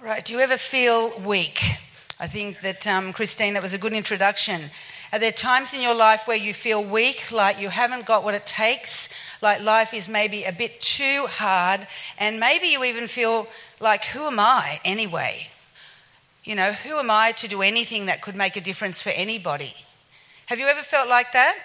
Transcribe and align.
Right, 0.00 0.24
do 0.24 0.32
you 0.32 0.38
ever 0.38 0.56
feel 0.56 1.10
weak? 1.26 1.60
I 2.20 2.28
think 2.28 2.60
that, 2.60 2.86
um, 2.86 3.12
Christine, 3.12 3.54
that 3.54 3.62
was 3.64 3.74
a 3.74 3.78
good 3.78 3.92
introduction. 3.92 4.70
Are 5.12 5.18
there 5.18 5.32
times 5.32 5.74
in 5.74 5.80
your 5.80 5.96
life 5.96 6.28
where 6.28 6.36
you 6.36 6.54
feel 6.54 6.84
weak, 6.84 7.32
like 7.32 7.60
you 7.60 7.68
haven't 7.68 8.06
got 8.06 8.22
what 8.22 8.34
it 8.34 8.46
takes, 8.46 9.08
like 9.42 9.60
life 9.60 9.92
is 9.92 10.08
maybe 10.08 10.44
a 10.44 10.52
bit 10.52 10.80
too 10.80 11.26
hard, 11.28 11.84
and 12.16 12.38
maybe 12.38 12.68
you 12.68 12.84
even 12.84 13.08
feel 13.08 13.48
like, 13.80 14.04
who 14.04 14.28
am 14.28 14.38
I 14.38 14.78
anyway? 14.84 15.48
You 16.44 16.54
know, 16.54 16.74
who 16.74 16.96
am 16.96 17.10
I 17.10 17.32
to 17.32 17.48
do 17.48 17.60
anything 17.60 18.06
that 18.06 18.22
could 18.22 18.36
make 18.36 18.56
a 18.56 18.60
difference 18.60 19.02
for 19.02 19.10
anybody? 19.10 19.74
Have 20.46 20.60
you 20.60 20.68
ever 20.68 20.82
felt 20.82 21.08
like 21.08 21.32
that? 21.32 21.58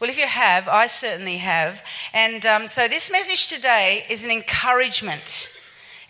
Well, 0.00 0.10
if 0.10 0.16
you 0.16 0.28
have, 0.28 0.68
I 0.68 0.86
certainly 0.86 1.38
have. 1.38 1.84
And 2.14 2.46
um, 2.46 2.68
so 2.68 2.86
this 2.86 3.10
message 3.10 3.48
today 3.48 4.04
is 4.08 4.24
an 4.24 4.30
encouragement 4.30 5.52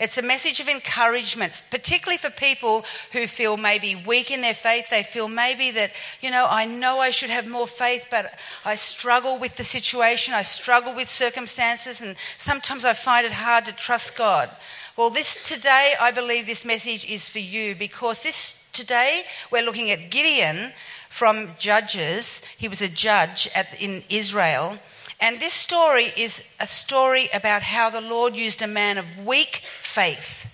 it's 0.03 0.19
a 0.19 0.23
message 0.23 0.59
of 0.59 0.69
encouragement, 0.69 1.63
particularly 1.71 2.17
for 2.17 2.29
people 2.29 2.85
who 3.13 3.29
feel 3.29 3.57
maybe 3.57 3.95
weak 3.95 4.33
in 4.33 4.41
their 4.41 4.53
faith. 4.53 4.91
They 4.91 5.05
feel 5.05 5.29
maybe 5.29 5.71
that, 5.71 5.93
you 6.21 6.33
know, 6.33 6.49
I 6.51 6.67
know 6.67 6.99
I 6.99 7.11
should 7.11 7.31
have 7.31 7.47
more 7.47 7.69
faith, 7.69 8.09
but 8.11 8.35
I 8.65 8.75
struggle 8.75 9.39
with 9.39 9.57
the 9.57 9.63
situation, 9.63 10.35
I 10.35 10.43
struggle 10.43 10.93
with 10.93 11.09
circumstances, 11.09 12.01
and 12.01 12.17
sometimes 12.37 12.85
I 12.85 12.95
find 12.95 13.25
it 13.25 13.31
hard 13.33 13.65
to 13.67 13.73
trust 13.73 14.19
God. 14.19 14.51
Well, 14.97 15.09
this 15.09 15.41
today, 15.49 15.95
I 16.01 16.11
believe 16.11 16.47
this 16.47 16.65
message 16.65 17.09
is 17.09 17.29
for 17.29 17.39
you 17.39 17.77
because 17.77 18.25
this 18.25 18.69
today 18.73 19.23
we're 19.53 19.65
looking 19.65 19.93
at 19.93 20.11
Gideon 20.11 20.73
from 21.11 21.51
Judges. 21.61 22.45
He 22.59 22.67
was 22.67 22.83
a 22.83 22.89
judge 22.89 23.49
at, 23.55 23.81
in 23.81 24.03
Israel. 24.11 24.79
And 25.23 25.39
this 25.39 25.53
story 25.53 26.11
is 26.17 26.53
a 26.59 26.67
story 26.67 27.29
about 27.33 27.63
how 27.63 27.91
the 27.91 28.01
Lord 28.01 28.35
used 28.35 28.61
a 28.61 28.67
man 28.67 28.99
of 28.99 29.25
weak 29.25 29.63
faith 29.93 30.53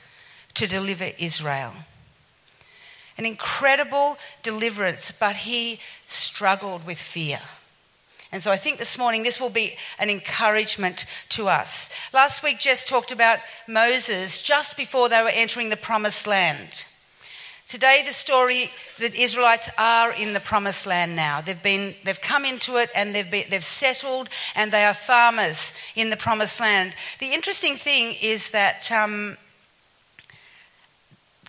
to 0.55 0.66
deliver 0.66 1.06
Israel. 1.19 1.73
An 3.16 3.27
incredible 3.27 4.16
deliverance, 4.43 5.12
but 5.12 5.37
he 5.37 5.80
struggled 6.07 6.87
with 6.87 6.99
fear. 6.99 7.40
And 8.30 8.43
so 8.43 8.51
I 8.51 8.57
think 8.57 8.79
this 8.79 8.99
morning 8.99 9.23
this 9.23 9.40
will 9.40 9.51
be 9.51 9.77
an 9.99 10.10
encouragement 10.10 11.07
to 11.30 11.49
us. 11.49 11.90
Last 12.12 12.43
week, 12.43 12.59
Jess 12.59 12.85
talked 12.85 13.12
about 13.12 13.38
Moses 13.66 14.43
just 14.43 14.77
before 14.77 15.09
they 15.09 15.23
were 15.23 15.30
entering 15.32 15.71
the 15.71 15.77
promised 15.77 16.27
land. 16.27 16.84
Today, 17.69 18.02
the 18.07 18.15
story 18.15 18.71
that 18.97 19.15
Israelites 19.15 19.69
are 19.77 20.15
in 20.15 20.33
the 20.33 20.41
promised 20.41 20.87
land 20.87 21.15
now. 21.15 21.43
They've, 21.43 21.63
been, 21.63 21.95
they've 22.02 22.19
come 22.19 22.47
into 22.47 22.79
it 22.79 22.88
and 22.95 23.15
they've, 23.15 23.30
been, 23.30 23.45
they've 23.51 23.63
settled 23.63 24.30
and 24.57 24.73
they 24.73 24.87
are 24.87 24.95
farmers 24.95 25.74
in 25.95 26.09
the 26.09 26.16
promised 26.16 26.61
land. 26.61 26.95
The 27.19 27.35
interesting 27.35 27.74
thing 27.74 28.16
is 28.23 28.52
that 28.52 28.91
um, 28.91 29.37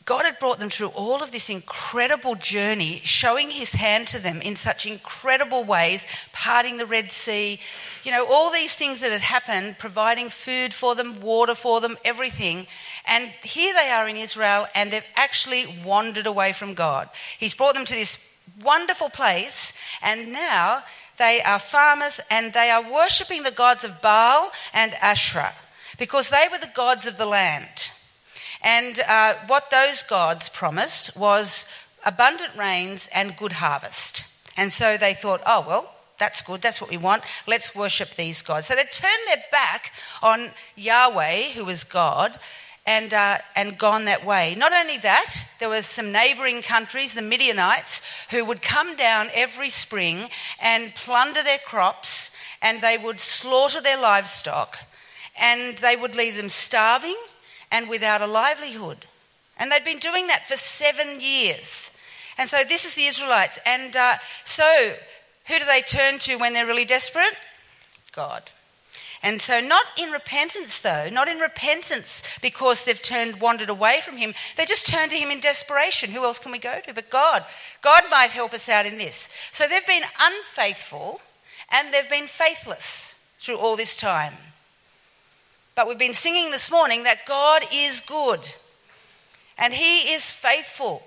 God 0.10 0.26
had 0.26 0.40
brought 0.40 0.58
them 0.58 0.72
through 0.72 0.88
all 0.88 1.22
of 1.22 1.32
this 1.32 1.52
incredible 1.52 2.34
journey, 2.34 3.00
showing 3.04 3.52
his 3.52 3.76
hand 3.76 4.08
to 4.08 4.18
them 4.18 4.42
in 4.42 4.56
such 4.56 4.88
incredible 4.88 5.64
ways, 5.64 6.08
parting 6.34 6.78
the 6.78 6.88
Red 6.88 7.12
Sea, 7.12 7.60
you 8.04 8.12
know, 8.12 8.26
all 8.28 8.52
these 8.52 8.74
things 8.74 9.02
that 9.02 9.12
had 9.12 9.22
happened, 9.22 9.78
providing 9.78 10.30
food 10.30 10.74
for 10.74 10.96
them, 10.96 11.22
water 11.22 11.54
for 11.54 11.80
them, 11.80 11.96
everything. 12.04 12.66
And 13.10 13.32
here 13.44 13.74
they 13.74 13.90
are 13.90 14.08
in 14.08 14.16
Israel, 14.16 14.68
and 14.76 14.92
they've 14.92 15.04
actually 15.16 15.66
wandered 15.84 16.28
away 16.28 16.54
from 16.54 16.76
God. 16.76 17.10
He's 17.38 17.56
brought 17.56 17.76
them 17.76 17.86
to 17.86 17.94
this 17.94 18.26
wonderful 18.62 19.10
place, 19.10 19.74
and 20.02 20.32
now 20.32 20.84
they 21.20 21.42
are 21.42 21.60
farmers 21.60 22.20
and 22.32 22.54
they 22.54 22.72
are 22.72 22.92
worshipping 22.92 23.44
the 23.44 23.52
gods 23.52 23.84
of 23.84 24.02
Baal 24.02 24.52
and 24.74 24.94
Asherah 25.02 25.54
because 26.00 26.30
they 26.30 26.48
were 26.52 26.58
the 26.58 26.72
gods 26.74 27.06
of 27.06 27.18
the 27.18 27.26
land. 27.26 27.92
And 28.62 29.00
uh, 29.02 29.36
what 29.48 29.70
those 29.70 30.02
gods 30.02 30.50
promised 30.50 31.16
was 31.18 31.66
abundant 32.06 32.56
rains 32.56 33.10
and 33.14 33.36
good 33.36 33.54
harvest. 33.54 34.26
And 34.58 34.72
so 34.72 34.98
they 34.98 35.14
thought, 35.14 35.42
oh, 35.46 35.64
well, 35.68 35.94
that's 36.18 36.42
good, 36.42 36.62
that's 36.62 36.82
what 36.82 36.90
we 36.90 36.98
want, 36.98 37.24
let's 37.48 37.76
worship 37.76 38.12
these 38.12 38.42
gods. 38.42 38.68
So 38.68 38.76
they 38.76 38.84
turned 38.84 39.28
their 39.28 39.44
back 39.52 39.94
on 40.22 40.50
Yahweh, 40.76 41.52
who 41.52 41.64
was 41.64 41.84
God, 41.86 42.38
and, 42.90 43.14
uh, 43.14 43.38
and 43.56 43.78
gone 43.78 44.06
that 44.06 44.26
way. 44.26 44.56
Not 44.58 44.74
only 44.74 44.98
that, 44.98 45.46
there 45.60 45.70
was 45.70 45.86
some 45.86 46.12
neighbouring 46.12 46.64
countries, 46.64 47.14
the 47.14 47.22
Midianites, 47.22 48.02
who 48.32 48.44
would 48.46 48.64
come 48.64 48.96
down 48.96 49.30
every 49.36 49.70
spring 49.70 50.28
and 50.60 50.96
plunder 50.96 51.44
their 51.44 51.60
crops, 51.60 52.32
and 52.64 52.82
they 52.82 52.98
would 52.98 53.20
slaughter 53.20 53.80
their 53.80 54.02
livestock, 54.02 54.80
and 55.40 55.78
they 55.78 55.96
would 55.96 56.16
leave 56.16 56.36
them 56.36 56.50
starving 56.50 57.16
and 57.72 57.88
without 57.90 58.24
a 58.24 58.28
livelihood. 58.28 59.06
And 59.56 59.72
they'd 59.72 59.84
been 59.84 60.00
doing 60.00 60.26
that 60.26 60.48
for 60.48 60.58
seven 60.58 61.20
years. 61.20 61.92
And 62.40 62.50
so 62.50 62.64
this 62.68 62.86
is 62.86 62.96
the 62.96 63.06
Israelites. 63.06 63.60
And 63.68 63.96
uh, 63.96 64.16
so 64.44 64.96
who 65.48 65.60
do 65.60 65.66
they 65.66 65.82
turn 65.82 66.18
to 66.20 66.38
when 66.38 66.54
they're 66.54 66.66
really 66.66 66.86
desperate? 66.86 67.36
God. 68.14 68.50
And 69.22 69.42
so, 69.42 69.60
not 69.60 69.86
in 69.98 70.12
repentance, 70.12 70.80
though, 70.80 71.10
not 71.10 71.28
in 71.28 71.40
repentance 71.40 72.24
because 72.42 72.84
they've 72.86 73.02
turned, 73.02 73.42
wandered 73.42 73.70
away 73.70 74.00
from 74.02 74.18
Him. 74.18 74.34
They 74.56 74.66
just 74.66 74.88
turn 74.88 75.10
to 75.10 75.16
Him 75.16 75.30
in 75.30 75.40
desperation. 75.40 76.12
Who 76.12 76.24
else 76.24 76.40
can 76.40 76.52
we 76.54 76.58
go 76.58 76.80
to? 76.86 76.94
But 76.94 77.10
God. 77.10 77.44
God 77.82 78.04
might 78.10 78.32
help 78.32 78.54
us 78.54 78.70
out 78.70 78.86
in 78.86 78.98
this. 78.98 79.30
So, 79.52 79.68
they've 79.68 79.86
been 79.86 80.04
unfaithful 80.22 81.22
and 81.70 81.94
they've 81.94 82.10
been 82.10 82.28
faithless 82.28 83.22
through 83.40 83.58
all 83.58 83.76
this 83.76 83.96
time. 83.96 84.34
But 85.76 85.88
we've 85.88 85.98
been 85.98 86.14
singing 86.14 86.52
this 86.52 86.72
morning 86.72 87.04
that 87.04 87.26
God 87.26 87.64
is 87.74 88.02
good 88.02 88.50
and 89.58 89.74
He 89.74 90.14
is 90.14 90.32
faithful. 90.32 91.04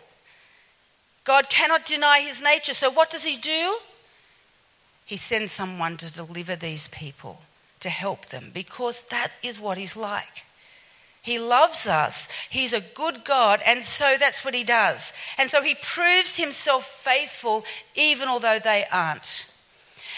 God 1.24 1.48
cannot 1.48 1.84
deny 1.84 2.20
His 2.20 2.42
nature. 2.42 2.74
So, 2.74 2.90
what 2.90 3.10
does 3.10 3.24
He 3.24 3.36
do? 3.36 3.78
He 5.04 5.16
sends 5.16 5.52
someone 5.52 5.96
to 5.98 6.12
deliver 6.12 6.56
these 6.56 6.88
people, 6.88 7.42
to 7.82 7.90
help 7.90 8.26
them, 8.26 8.50
because 8.52 9.02
that 9.10 9.36
is 9.42 9.60
what 9.60 9.78
He's 9.78 9.96
like. 9.96 10.44
He 11.20 11.38
loves 11.38 11.86
us. 11.86 12.28
He's 12.50 12.72
a 12.72 12.80
good 12.80 13.24
God, 13.24 13.60
and 13.64 13.84
so 13.84 14.16
that's 14.18 14.44
what 14.44 14.54
He 14.54 14.64
does. 14.64 15.12
And 15.38 15.48
so 15.48 15.62
He 15.62 15.76
proves 15.80 16.36
Himself 16.36 16.84
faithful 16.84 17.64
even 17.94 18.28
although 18.28 18.58
they 18.58 18.86
aren't. 18.90 19.46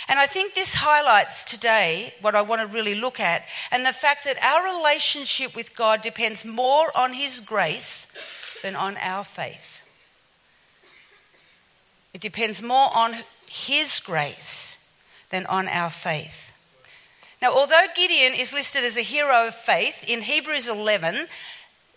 And 0.09 0.19
I 0.19 0.27
think 0.27 0.55
this 0.55 0.75
highlights 0.75 1.45
today 1.45 2.15
what 2.21 2.35
I 2.35 2.43
want 2.43 2.61
to 2.61 2.75
really 2.75 2.95
look 2.95 3.21
at, 3.21 3.45
and 3.71 3.85
the 3.85 3.93
fact 3.93 4.25
that 4.25 4.43
our 4.43 4.77
relationship 4.79 5.55
with 5.55 5.77
God 5.77 6.01
depends 6.01 6.45
more 6.45 6.91
on 6.97 7.13
His 7.13 7.41
grace 7.41 8.09
than 8.63 8.77
on 8.77 8.97
our 8.97 9.25
faith. 9.25 9.83
It 12.15 12.21
depends 12.21 12.63
more 12.63 12.89
on 12.95 13.15
His 13.47 14.01
grace 14.01 14.91
than 15.31 15.45
on 15.47 15.69
our 15.69 15.91
faith. 15.91 16.53
Now, 17.45 17.53
although 17.53 17.85
Gideon 17.95 18.33
is 18.33 18.55
listed 18.55 18.85
as 18.85 18.97
a 18.97 19.03
hero 19.03 19.49
of 19.49 19.55
faith 19.55 20.03
in 20.09 20.23
Hebrews 20.23 20.67
11, 20.67 21.27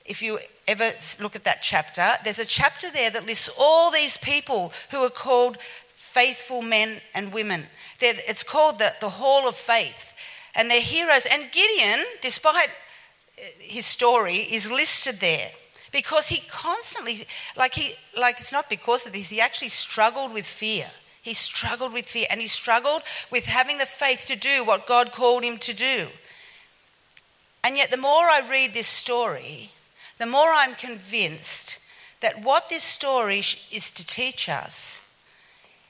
if 0.03 0.21
you 0.21 0.39
ever 0.67 0.91
look 1.21 1.37
at 1.37 1.45
that 1.45 1.59
chapter, 1.61 2.15
there's 2.25 2.37
a 2.37 2.45
chapter 2.45 2.91
there 2.91 3.09
that 3.09 3.25
lists 3.25 3.49
all 3.57 3.89
these 3.89 4.17
people 4.17 4.73
who 4.91 5.05
are 5.05 5.09
called 5.09 5.57
faithful 5.61 6.61
men 6.61 6.99
and 7.15 7.31
women. 7.31 7.67
It's 8.01 8.43
called 8.43 8.79
the, 8.79 8.91
the 8.99 9.07
Hall 9.07 9.47
of 9.47 9.55
Faith. 9.55 10.13
And 10.53 10.69
they're 10.69 10.81
heroes. 10.81 11.25
And 11.25 11.49
Gideon, 11.49 12.05
despite 12.21 12.67
uh, 12.67 13.43
his 13.61 13.85
story, 13.85 14.39
is 14.39 14.69
listed 14.69 15.21
there 15.21 15.51
because 15.93 16.27
he 16.27 16.41
constantly, 16.49 17.19
like, 17.55 17.73
he, 17.73 17.93
like 18.17 18.41
it's 18.41 18.51
not 18.51 18.69
because 18.69 19.05
of 19.05 19.13
this, 19.13 19.29
he 19.29 19.39
actually 19.39 19.69
struggled 19.69 20.33
with 20.33 20.45
fear. 20.45 20.87
He 21.27 21.33
struggled 21.33 21.91
with 21.91 22.05
fear 22.05 22.25
and 22.29 22.39
he 22.39 22.47
struggled 22.47 23.01
with 23.29 23.47
having 23.47 23.79
the 23.79 23.85
faith 23.85 24.27
to 24.27 24.37
do 24.37 24.63
what 24.63 24.87
God 24.87 25.11
called 25.11 25.43
him 25.43 25.57
to 25.57 25.73
do. 25.73 26.07
And 27.65 27.75
yet, 27.75 27.91
the 27.91 27.97
more 27.97 28.29
I 28.29 28.47
read 28.49 28.73
this 28.73 28.87
story, 28.87 29.71
the 30.19 30.25
more 30.25 30.53
I'm 30.53 30.73
convinced 30.73 31.79
that 32.21 32.41
what 32.41 32.69
this 32.69 32.83
story 32.83 33.39
is 33.39 33.91
to 33.91 34.07
teach 34.07 34.47
us 34.47 35.05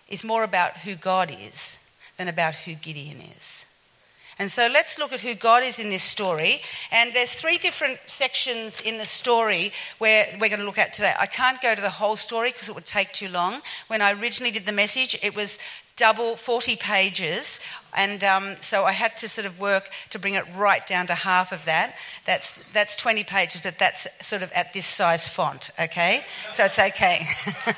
is 0.08 0.24
more 0.24 0.44
about 0.44 0.78
who 0.78 0.96
God 0.96 1.30
is 1.30 1.88
than 2.18 2.28
about 2.28 2.56
who 2.56 2.74
Gideon 2.74 3.22
is. 3.38 3.67
And 4.40 4.52
so 4.52 4.68
let's 4.72 5.00
look 5.00 5.14
at 5.14 5.22
who 5.22 5.34
God 5.34 5.64
is 5.64 5.80
in 5.80 5.90
this 5.90 6.04
story. 6.04 6.62
And 6.92 7.14
there's 7.14 7.34
three 7.34 7.58
different 7.58 8.00
sections 8.06 8.82
in 8.82 8.98
the 8.98 9.06
story 9.06 9.72
where 9.98 10.28
we're 10.40 10.50
going 10.50 10.60
to 10.60 10.66
look 10.66 10.78
at 10.78 10.94
today. 10.94 11.14
I 11.20 11.26
can't 11.26 11.62
go 11.62 11.74
to 11.74 11.82
the 11.82 11.90
whole 11.90 12.16
story 12.16 12.52
because 12.52 12.70
it 12.70 12.76
would 12.76 12.86
take 12.86 13.12
too 13.14 13.30
long. 13.30 13.62
When 13.88 14.02
I 14.02 14.14
originally 14.14 14.52
did 14.52 14.66
the 14.66 14.72
message, 14.72 15.18
it 15.24 15.36
was 15.36 15.58
double 15.98 16.36
40 16.36 16.76
pages. 16.78 17.60
And 17.96 18.24
um, 18.24 18.56
so 18.62 18.86
I 18.86 18.92
had 18.92 19.18
to 19.18 19.28
sort 19.28 19.48
of 19.48 19.60
work 19.60 19.90
to 20.12 20.20
bring 20.20 20.36
it 20.36 20.46
right 20.56 20.86
down 20.86 21.08
to 21.08 21.16
half 21.16 21.52
of 21.52 21.66
that. 21.66 21.96
That's, 22.26 22.64
that's 22.72 22.96
20 22.96 23.24
pages, 23.24 23.62
but 23.62 23.80
that's 23.80 24.08
sort 24.26 24.44
of 24.44 24.52
at 24.54 24.72
this 24.74 24.86
size 24.86 25.28
font, 25.28 25.72
okay? 25.80 26.24
So 26.52 26.66
it's 26.66 26.78
okay. 26.78 27.28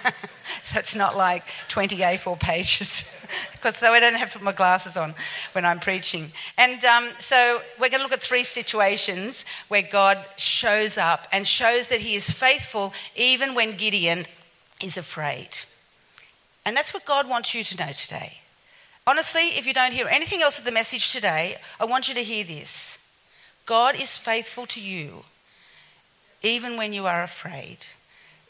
so 0.64 0.78
it's 0.78 0.96
not 0.96 1.16
like 1.16 1.46
20 1.70 1.98
A4 1.98 2.38
pages, 2.38 3.16
because 3.54 3.78
so 3.78 3.94
I 3.94 4.02
don't 4.02 4.16
have 4.16 4.30
to 4.32 4.40
put 4.40 4.44
my 4.44 4.52
glasses 4.52 4.98
on 4.98 5.16
when 5.54 5.64
I'm 5.64 5.80
preaching. 5.80 6.34
And 6.58 6.84
um, 6.84 7.10
so 7.20 7.62
we're 7.80 7.90
going 7.90 8.02
to 8.02 8.04
look 8.04 8.14
at 8.14 8.22
three 8.22 8.44
situations 8.44 9.46
where 9.70 9.84
God 9.84 10.20
shows 10.36 10.98
up 10.98 11.28
and 11.32 11.48
shows 11.48 11.88
that 11.88 12.02
He 12.02 12.16
is 12.16 12.30
faithful 12.30 12.94
even 13.16 13.56
when 13.56 13.78
Gideon 13.78 14.26
is 14.82 14.98
afraid. 14.98 15.60
And 16.66 16.76
that's 16.76 16.94
what 16.94 17.06
God 17.06 17.28
wants 17.28 17.54
you 17.54 17.64
to 17.64 17.78
know 17.78 17.92
today. 17.92 18.40
Honestly, 19.08 19.58
if 19.58 19.66
you 19.66 19.74
don't 19.74 19.94
hear 19.94 20.08
anything 20.08 20.42
else 20.42 20.60
of 20.60 20.66
the 20.66 20.72
message 20.72 21.12
today, 21.12 21.58
I 21.80 21.86
want 21.86 22.08
you 22.08 22.14
to 22.16 22.24
hear 22.24 22.44
this 22.44 23.00
God 23.66 23.96
is 24.00 24.18
faithful 24.18 24.66
to 24.68 24.82
you, 24.82 25.24
even 26.42 26.78
when 26.78 26.94
you 26.94 27.06
are 27.06 27.24
afraid, 27.24 27.86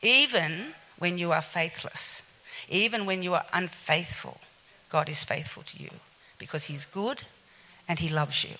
even 0.02 0.74
when 0.98 1.18
you 1.18 1.32
are 1.32 1.42
faithless, 1.42 2.22
even 2.68 3.06
when 3.06 3.24
you 3.24 3.34
are 3.34 3.46
unfaithful. 3.54 4.40
God 4.90 5.08
is 5.08 5.24
faithful 5.24 5.64
to 5.64 5.82
you 5.82 5.90
because 6.38 6.66
He's 6.66 6.86
good 6.86 7.24
and 7.88 8.00
He 8.00 8.10
loves 8.10 8.44
you. 8.44 8.56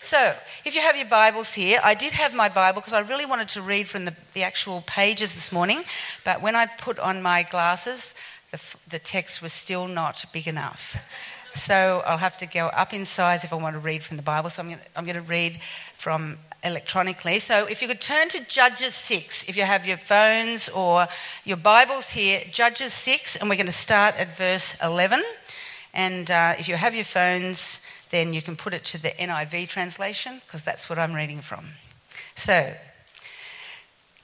So, 0.00 0.34
if 0.64 0.74
you 0.74 0.80
have 0.82 0.96
your 0.96 1.06
Bibles 1.06 1.54
here, 1.54 1.80
I 1.82 1.94
did 1.94 2.12
have 2.12 2.34
my 2.34 2.48
Bible 2.48 2.80
because 2.80 2.92
I 2.92 3.00
really 3.00 3.26
wanted 3.26 3.48
to 3.48 3.62
read 3.62 3.88
from 3.88 4.04
the, 4.04 4.14
the 4.34 4.42
actual 4.42 4.84
pages 4.86 5.34
this 5.34 5.50
morning, 5.50 5.84
but 6.24 6.42
when 6.42 6.54
I 6.54 6.66
put 6.66 6.98
on 6.98 7.22
my 7.22 7.42
glasses, 7.42 8.14
the, 8.54 8.76
the 8.88 8.98
text 9.00 9.42
was 9.42 9.52
still 9.52 9.88
not 9.88 10.24
big 10.32 10.46
enough. 10.46 10.96
So 11.54 12.02
I'll 12.06 12.18
have 12.18 12.38
to 12.38 12.46
go 12.46 12.66
up 12.68 12.94
in 12.94 13.04
size 13.04 13.42
if 13.42 13.52
I 13.52 13.56
want 13.56 13.74
to 13.74 13.80
read 13.80 14.04
from 14.04 14.16
the 14.16 14.22
Bible. 14.22 14.48
So 14.48 14.62
I'm 14.62 14.68
going, 14.68 14.78
to, 14.78 14.84
I'm 14.96 15.04
going 15.04 15.16
to 15.16 15.22
read 15.22 15.58
from 15.96 16.38
electronically. 16.62 17.40
So 17.40 17.66
if 17.66 17.82
you 17.82 17.88
could 17.88 18.00
turn 18.00 18.28
to 18.28 18.44
Judges 18.46 18.94
6, 18.94 19.48
if 19.48 19.56
you 19.56 19.64
have 19.64 19.86
your 19.86 19.96
phones 19.96 20.68
or 20.68 21.08
your 21.44 21.56
Bibles 21.56 22.12
here, 22.12 22.42
Judges 22.50 22.92
6, 22.92 23.36
and 23.36 23.50
we're 23.50 23.56
going 23.56 23.66
to 23.66 23.72
start 23.72 24.14
at 24.16 24.36
verse 24.36 24.76
11. 24.80 25.20
And 25.92 26.30
uh, 26.30 26.54
if 26.56 26.68
you 26.68 26.76
have 26.76 26.94
your 26.94 27.04
phones, 27.04 27.80
then 28.10 28.32
you 28.32 28.42
can 28.42 28.54
put 28.54 28.72
it 28.72 28.84
to 28.84 29.02
the 29.02 29.10
NIV 29.10 29.68
translation, 29.68 30.40
because 30.44 30.62
that's 30.62 30.88
what 30.88 30.98
I'm 30.98 31.12
reading 31.12 31.40
from. 31.40 31.66
So, 32.36 32.72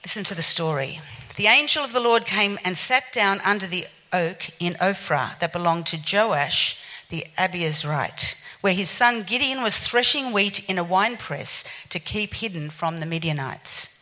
listen 0.03 0.23
to 0.25 0.35
the 0.35 0.41
story. 0.41 1.01
The 1.35 1.47
angel 1.47 1.83
of 1.83 1.93
the 1.93 1.99
Lord 1.99 2.25
came 2.25 2.59
and 2.63 2.77
sat 2.77 3.13
down 3.13 3.39
under 3.41 3.67
the 3.67 3.85
oak 4.13 4.49
in 4.59 4.75
Ophrah 4.75 5.37
that 5.39 5.53
belonged 5.53 5.87
to 5.87 5.97
Joash 5.97 6.79
the 7.09 7.25
Abiezrite, 7.37 8.41
where 8.61 8.73
his 8.73 8.89
son 8.89 9.23
Gideon 9.23 9.61
was 9.61 9.79
threshing 9.79 10.31
wheat 10.31 10.67
in 10.69 10.77
a 10.77 10.83
winepress 10.83 11.63
to 11.89 11.99
keep 11.99 12.35
hidden 12.35 12.69
from 12.69 12.97
the 12.97 13.05
Midianites. 13.05 13.97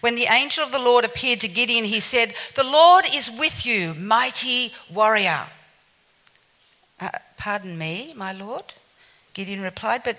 When 0.00 0.14
the 0.14 0.26
angel 0.26 0.64
of 0.64 0.72
the 0.72 0.78
Lord 0.78 1.04
appeared 1.04 1.40
to 1.40 1.48
Gideon, 1.48 1.84
he 1.84 2.00
said, 2.00 2.34
The 2.54 2.64
Lord 2.64 3.04
is 3.14 3.30
with 3.30 3.64
you, 3.64 3.94
mighty 3.94 4.72
warrior. 4.92 5.46
Uh, 6.98 7.10
pardon 7.36 7.78
me, 7.78 8.12
my 8.16 8.32
Lord? 8.32 8.74
Gideon 9.32 9.62
replied, 9.62 10.02
But 10.04 10.18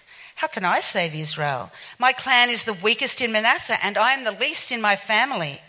how 0.41 0.47
can 0.47 0.65
I 0.65 0.79
save 0.79 1.13
Israel? 1.13 1.71
My 1.99 2.13
clan 2.13 2.49
is 2.49 2.63
the 2.63 2.73
weakest 2.73 3.21
in 3.21 3.31
Manasseh, 3.31 3.77
and 3.85 3.95
I 3.95 4.13
am 4.13 4.23
the 4.23 4.31
least 4.31 4.71
in 4.71 4.81
my 4.81 4.95
family. 4.95 5.61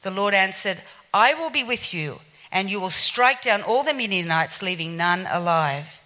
The 0.00 0.10
Lord 0.10 0.32
answered, 0.32 0.78
I 1.12 1.34
will 1.34 1.50
be 1.50 1.62
with 1.62 1.92
you, 1.92 2.20
and 2.50 2.70
you 2.70 2.80
will 2.80 2.88
strike 2.88 3.42
down 3.42 3.60
all 3.60 3.82
the 3.82 3.92
Midianites, 3.92 4.62
leaving 4.62 4.96
none 4.96 5.28
alive. 5.30 6.00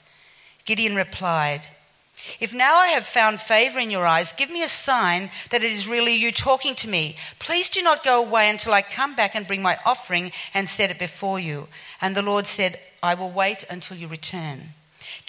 Gideon 0.65 0.97
replied, 0.97 1.69
If 2.41 2.53
now 2.53 2.75
I 2.75 2.89
have 2.89 3.07
found 3.07 3.39
favor 3.39 3.79
in 3.79 3.89
your 3.89 4.05
eyes, 4.05 4.33
give 4.33 4.51
me 4.51 4.65
a 4.65 4.69
sign 4.69 5.31
that 5.51 5.63
it 5.63 5.71
is 5.71 5.87
really 5.87 6.17
you 6.17 6.33
talking 6.33 6.75
to 6.75 6.89
me. 6.89 7.15
Please 7.39 7.71
do 7.71 7.83
not 7.83 8.03
go 8.03 8.21
away 8.21 8.51
until 8.51 8.75
I 8.75 8.83
come 8.83 9.15
back 9.15 9.37
and 9.37 9.47
bring 9.47 9.63
my 9.63 9.79
offering 9.87 10.33
and 10.55 10.69
set 10.69 10.91
it 10.91 10.99
before 10.99 11.39
you. 11.39 11.69
And 12.01 12.17
the 12.17 12.23
Lord 12.23 12.49
said, 12.49 12.81
I 13.01 13.15
will 13.15 13.31
wait 13.31 13.65
until 13.71 13.97
you 13.97 14.09
return. 14.09 14.71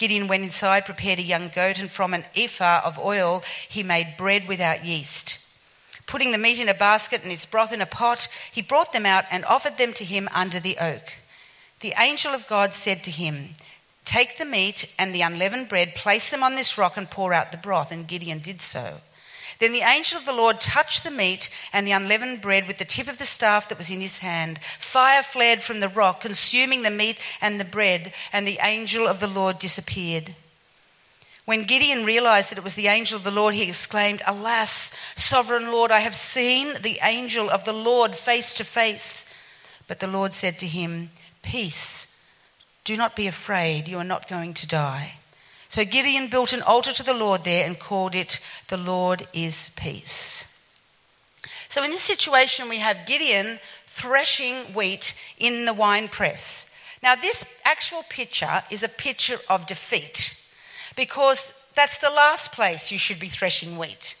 Gideon 0.00 0.28
went 0.28 0.44
inside, 0.44 0.86
prepared 0.86 1.18
a 1.18 1.22
young 1.22 1.50
goat, 1.50 1.78
and 1.78 1.90
from 1.90 2.14
an 2.14 2.24
ephah 2.34 2.80
of 2.82 2.98
oil 2.98 3.42
he 3.68 3.82
made 3.82 4.16
bread 4.16 4.48
without 4.48 4.82
yeast. 4.82 5.44
Putting 6.06 6.32
the 6.32 6.38
meat 6.38 6.58
in 6.58 6.70
a 6.70 6.74
basket 6.74 7.22
and 7.22 7.30
its 7.30 7.44
broth 7.44 7.70
in 7.70 7.82
a 7.82 7.86
pot, 7.86 8.26
he 8.50 8.62
brought 8.62 8.94
them 8.94 9.04
out 9.04 9.26
and 9.30 9.44
offered 9.44 9.76
them 9.76 9.92
to 9.92 10.04
him 10.06 10.26
under 10.32 10.58
the 10.58 10.78
oak. 10.78 11.18
The 11.80 11.92
angel 11.98 12.32
of 12.32 12.46
God 12.46 12.72
said 12.72 13.04
to 13.04 13.10
him, 13.10 13.50
Take 14.06 14.38
the 14.38 14.46
meat 14.46 14.90
and 14.98 15.14
the 15.14 15.20
unleavened 15.20 15.68
bread, 15.68 15.94
place 15.94 16.30
them 16.30 16.42
on 16.42 16.54
this 16.54 16.78
rock, 16.78 16.96
and 16.96 17.10
pour 17.10 17.34
out 17.34 17.52
the 17.52 17.58
broth. 17.58 17.92
And 17.92 18.08
Gideon 18.08 18.38
did 18.38 18.62
so. 18.62 19.02
Then 19.60 19.72
the 19.72 19.82
angel 19.82 20.18
of 20.18 20.24
the 20.24 20.32
Lord 20.32 20.60
touched 20.60 21.04
the 21.04 21.10
meat 21.10 21.50
and 21.72 21.86
the 21.86 21.92
unleavened 21.92 22.40
bread 22.40 22.66
with 22.66 22.78
the 22.78 22.84
tip 22.84 23.08
of 23.08 23.18
the 23.18 23.26
staff 23.26 23.68
that 23.68 23.78
was 23.78 23.90
in 23.90 24.00
his 24.00 24.18
hand. 24.18 24.58
Fire 24.64 25.22
flared 25.22 25.62
from 25.62 25.80
the 25.80 25.88
rock, 25.88 26.22
consuming 26.22 26.82
the 26.82 26.90
meat 26.90 27.18
and 27.42 27.60
the 27.60 27.64
bread, 27.64 28.12
and 28.32 28.48
the 28.48 28.58
angel 28.62 29.06
of 29.06 29.20
the 29.20 29.28
Lord 29.28 29.58
disappeared. 29.58 30.34
When 31.44 31.64
Gideon 31.64 32.04
realized 32.04 32.50
that 32.50 32.58
it 32.58 32.64
was 32.64 32.74
the 32.74 32.86
angel 32.86 33.18
of 33.18 33.24
the 33.24 33.30
Lord, 33.30 33.54
he 33.54 33.62
exclaimed, 33.62 34.22
Alas, 34.26 34.92
sovereign 35.14 35.70
Lord, 35.70 35.90
I 35.90 36.00
have 36.00 36.14
seen 36.14 36.80
the 36.80 36.98
angel 37.02 37.50
of 37.50 37.64
the 37.64 37.72
Lord 37.72 38.14
face 38.14 38.54
to 38.54 38.64
face. 38.64 39.26
But 39.86 40.00
the 40.00 40.06
Lord 40.06 40.32
said 40.32 40.58
to 40.60 40.66
him, 40.66 41.10
Peace, 41.42 42.16
do 42.84 42.96
not 42.96 43.14
be 43.14 43.26
afraid, 43.26 43.88
you 43.88 43.98
are 43.98 44.04
not 44.04 44.28
going 44.28 44.54
to 44.54 44.66
die. 44.66 45.19
So 45.70 45.84
Gideon 45.84 46.26
built 46.26 46.52
an 46.52 46.62
altar 46.62 46.92
to 46.94 47.04
the 47.04 47.14
Lord 47.14 47.44
there 47.44 47.64
and 47.64 47.78
called 47.78 48.16
it, 48.16 48.40
The 48.66 48.76
Lord 48.76 49.28
is 49.32 49.70
Peace. 49.76 50.44
So 51.68 51.84
in 51.84 51.92
this 51.92 52.00
situation, 52.00 52.68
we 52.68 52.78
have 52.78 53.06
Gideon 53.06 53.60
threshing 53.86 54.74
wheat 54.74 55.14
in 55.38 55.66
the 55.66 55.72
wine 55.72 56.08
press. 56.08 56.74
Now, 57.04 57.14
this 57.14 57.44
actual 57.64 58.02
picture 58.08 58.64
is 58.68 58.82
a 58.82 58.88
picture 58.88 59.38
of 59.48 59.68
defeat 59.68 60.44
because 60.96 61.54
that's 61.76 61.98
the 61.98 62.10
last 62.10 62.50
place 62.50 62.90
you 62.90 62.98
should 62.98 63.20
be 63.20 63.28
threshing 63.28 63.78
wheat. 63.78 64.16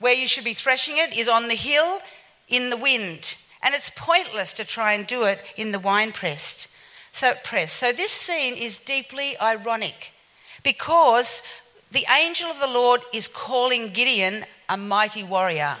Where 0.00 0.14
you 0.14 0.26
should 0.26 0.42
be 0.42 0.54
threshing 0.54 0.96
it 0.98 1.16
is 1.16 1.28
on 1.28 1.46
the 1.46 1.54
hill 1.54 2.00
in 2.48 2.70
the 2.70 2.76
wind, 2.76 3.36
and 3.62 3.72
it's 3.72 3.92
pointless 3.94 4.52
to 4.54 4.64
try 4.64 4.94
and 4.94 5.06
do 5.06 5.26
it 5.26 5.38
in 5.56 5.70
the 5.70 5.78
wine 5.78 6.10
press. 6.10 6.66
So, 7.12 7.34
press. 7.44 7.70
So 7.70 7.92
this 7.92 8.10
scene 8.10 8.56
is 8.56 8.80
deeply 8.80 9.38
ironic 9.38 10.12
because 10.62 11.42
the 11.92 12.06
angel 12.22 12.48
of 12.48 12.60
the 12.60 12.66
Lord 12.66 13.00
is 13.12 13.28
calling 13.28 13.92
Gideon 13.92 14.44
a 14.68 14.76
mighty 14.76 15.22
warrior. 15.22 15.76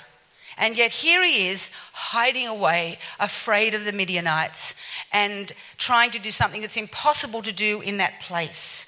And 0.58 0.76
yet 0.76 0.90
here 0.90 1.24
he 1.24 1.48
is 1.48 1.70
hiding 1.92 2.46
away, 2.46 2.98
afraid 3.18 3.72
of 3.74 3.84
the 3.84 3.92
Midianites, 3.92 4.76
and 5.12 5.52
trying 5.78 6.10
to 6.10 6.18
do 6.18 6.30
something 6.30 6.60
that's 6.60 6.76
impossible 6.76 7.42
to 7.42 7.52
do 7.52 7.80
in 7.80 7.96
that 7.98 8.20
place. 8.20 8.86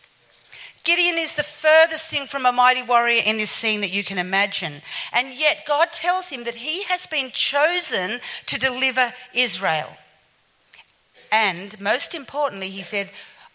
Gideon 0.84 1.16
is 1.16 1.34
the 1.34 1.44
furthest 1.44 2.10
thing 2.10 2.26
from 2.26 2.44
a 2.44 2.52
mighty 2.52 2.82
warrior 2.82 3.22
in 3.24 3.36
this 3.36 3.50
scene 3.50 3.80
that 3.82 3.92
you 3.92 4.02
can 4.02 4.18
imagine. 4.18 4.82
And 5.12 5.32
yet 5.32 5.64
God 5.66 5.92
tells 5.92 6.28
him 6.28 6.44
that 6.44 6.56
he 6.56 6.82
has 6.84 7.06
been 7.06 7.30
chosen 7.30 8.20
to 8.46 8.58
deliver 8.58 9.12
Israel. 9.32 9.90
And 11.30 11.80
most 11.80 12.14
importantly, 12.14 12.68
he 12.68 12.82
said, 12.82 13.10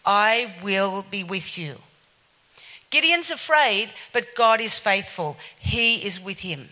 I 0.06 0.54
will 0.62 1.04
be 1.10 1.22
with 1.22 1.58
you. 1.58 1.76
Gideon's 2.90 3.30
afraid, 3.30 3.90
but 4.12 4.34
God 4.34 4.60
is 4.60 4.78
faithful. 4.78 5.36
He 5.60 5.96
is 6.04 6.22
with 6.22 6.40
him. 6.40 6.68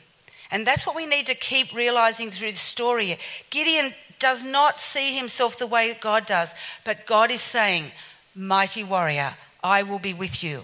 And 0.50 0.66
that's 0.66 0.86
what 0.86 0.96
we 0.96 1.06
need 1.06 1.26
to 1.26 1.34
keep 1.34 1.74
realizing 1.74 2.30
through 2.30 2.52
the 2.52 2.56
story. 2.56 3.18
Gideon 3.50 3.94
does 4.18 4.42
not 4.42 4.80
see 4.80 5.14
himself 5.14 5.58
the 5.58 5.66
way 5.66 5.96
God 6.00 6.26
does, 6.26 6.54
but 6.84 7.06
God 7.06 7.30
is 7.30 7.40
saying, 7.40 7.90
Mighty 8.34 8.84
warrior, 8.84 9.34
I 9.62 9.82
will 9.82 9.98
be 9.98 10.14
with 10.14 10.44
you. 10.44 10.62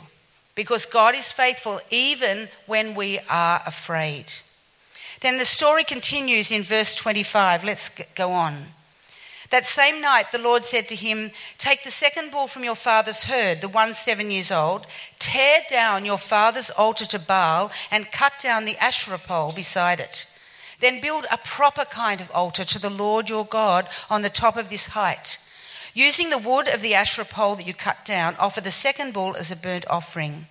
Because 0.54 0.84
God 0.84 1.14
is 1.14 1.32
faithful 1.32 1.80
even 1.90 2.48
when 2.66 2.94
we 2.94 3.18
are 3.30 3.62
afraid. 3.66 4.26
Then 5.20 5.38
the 5.38 5.44
story 5.44 5.84
continues 5.84 6.52
in 6.52 6.62
verse 6.62 6.94
25. 6.94 7.64
Let's 7.64 7.88
go 8.14 8.32
on. 8.32 8.66
That 9.52 9.66
same 9.66 10.00
night, 10.00 10.32
the 10.32 10.38
Lord 10.38 10.64
said 10.64 10.88
to 10.88 10.96
him, 10.96 11.30
Take 11.58 11.84
the 11.84 11.90
second 11.90 12.30
bull 12.30 12.46
from 12.46 12.64
your 12.64 12.74
father's 12.74 13.24
herd, 13.24 13.60
the 13.60 13.68
one 13.68 13.92
seven 13.92 14.30
years 14.30 14.50
old, 14.50 14.86
tear 15.18 15.60
down 15.68 16.06
your 16.06 16.16
father's 16.16 16.70
altar 16.70 17.04
to 17.04 17.18
Baal, 17.18 17.70
and 17.90 18.10
cut 18.10 18.38
down 18.42 18.64
the 18.64 18.78
Asherah 18.78 19.18
pole 19.18 19.52
beside 19.52 20.00
it. 20.00 20.24
Then 20.80 21.02
build 21.02 21.26
a 21.30 21.36
proper 21.36 21.84
kind 21.84 22.22
of 22.22 22.30
altar 22.30 22.64
to 22.64 22.78
the 22.78 22.88
Lord 22.88 23.28
your 23.28 23.44
God 23.44 23.88
on 24.08 24.22
the 24.22 24.30
top 24.30 24.56
of 24.56 24.70
this 24.70 24.86
height. 24.86 25.38
Using 25.92 26.30
the 26.30 26.38
wood 26.38 26.66
of 26.66 26.80
the 26.80 26.94
Asherah 26.94 27.26
pole 27.26 27.56
that 27.56 27.66
you 27.66 27.74
cut 27.74 28.06
down, 28.06 28.36
offer 28.38 28.62
the 28.62 28.70
second 28.70 29.12
bull 29.12 29.36
as 29.36 29.52
a 29.52 29.56
burnt 29.56 29.84
offering. 29.90 30.46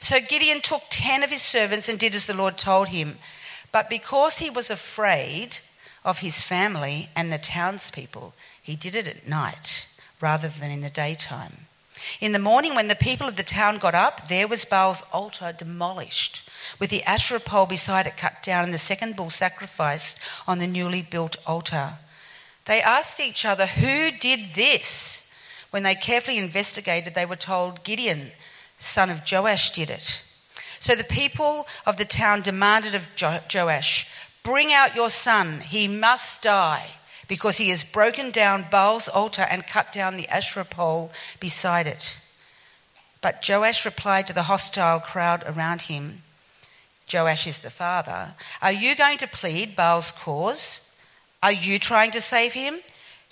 So 0.00 0.20
Gideon 0.26 0.62
took 0.62 0.84
ten 0.88 1.22
of 1.22 1.28
his 1.28 1.42
servants 1.42 1.86
and 1.86 1.98
did 1.98 2.14
as 2.14 2.24
the 2.24 2.32
Lord 2.32 2.56
told 2.56 2.88
him. 2.88 3.18
But 3.72 3.90
because 3.90 4.38
he 4.38 4.48
was 4.48 4.70
afraid 4.70 5.58
of 6.04 6.18
his 6.18 6.42
family 6.42 7.08
and 7.14 7.32
the 7.32 7.38
townspeople, 7.38 8.34
he 8.62 8.76
did 8.76 8.94
it 8.94 9.08
at 9.08 9.28
night 9.28 9.86
rather 10.20 10.48
than 10.48 10.70
in 10.70 10.80
the 10.80 10.90
daytime. 10.90 11.66
In 12.20 12.32
the 12.32 12.38
morning, 12.38 12.74
when 12.74 12.88
the 12.88 12.94
people 12.94 13.26
of 13.26 13.36
the 13.36 13.42
town 13.42 13.78
got 13.78 13.94
up, 13.94 14.28
there 14.28 14.48
was 14.48 14.64
Baal's 14.64 15.02
altar 15.12 15.52
demolished, 15.56 16.48
with 16.78 16.90
the 16.90 17.02
Asherah 17.04 17.40
pole 17.40 17.66
beside 17.66 18.06
it 18.06 18.16
cut 18.16 18.42
down, 18.42 18.64
and 18.64 18.74
the 18.74 18.78
second 18.78 19.16
bull 19.16 19.30
sacrificed 19.30 20.20
on 20.46 20.58
the 20.58 20.66
newly 20.66 21.02
built 21.02 21.36
altar. 21.46 21.94
They 22.66 22.80
asked 22.80 23.20
each 23.20 23.44
other, 23.44 23.66
Who 23.66 24.10
did 24.10 24.54
this? 24.54 25.32
When 25.70 25.82
they 25.82 25.94
carefully 25.94 26.38
investigated, 26.38 27.14
they 27.14 27.26
were 27.26 27.36
told, 27.36 27.84
Gideon, 27.84 28.30
son 28.78 29.10
of 29.10 29.22
Joash, 29.30 29.72
did 29.72 29.90
it. 29.90 30.22
So 30.78 30.94
the 30.94 31.04
people 31.04 31.66
of 31.86 31.96
the 31.96 32.04
town 32.04 32.42
demanded 32.42 32.94
of 32.94 33.08
jo- 33.16 33.40
Joash, 33.52 34.06
Bring 34.48 34.72
out 34.72 34.96
your 34.96 35.10
son, 35.10 35.60
he 35.60 35.86
must 35.86 36.40
die, 36.40 36.86
because 37.28 37.58
he 37.58 37.68
has 37.68 37.84
broken 37.84 38.30
down 38.30 38.64
Baal's 38.70 39.06
altar 39.06 39.42
and 39.42 39.66
cut 39.66 39.92
down 39.92 40.16
the 40.16 40.26
Asherah 40.28 40.64
pole 40.64 41.12
beside 41.38 41.86
it. 41.86 42.18
But 43.20 43.46
Joash 43.46 43.84
replied 43.84 44.26
to 44.26 44.32
the 44.32 44.44
hostile 44.44 45.00
crowd 45.00 45.44
around 45.44 45.82
him, 45.82 46.22
Joash 47.12 47.46
is 47.46 47.58
the 47.58 47.68
father, 47.68 48.36
Are 48.62 48.72
you 48.72 48.96
going 48.96 49.18
to 49.18 49.26
plead 49.28 49.76
Baal's 49.76 50.12
cause? 50.12 50.96
Are 51.42 51.52
you 51.52 51.78
trying 51.78 52.12
to 52.12 52.20
save 52.22 52.54
him? 52.54 52.78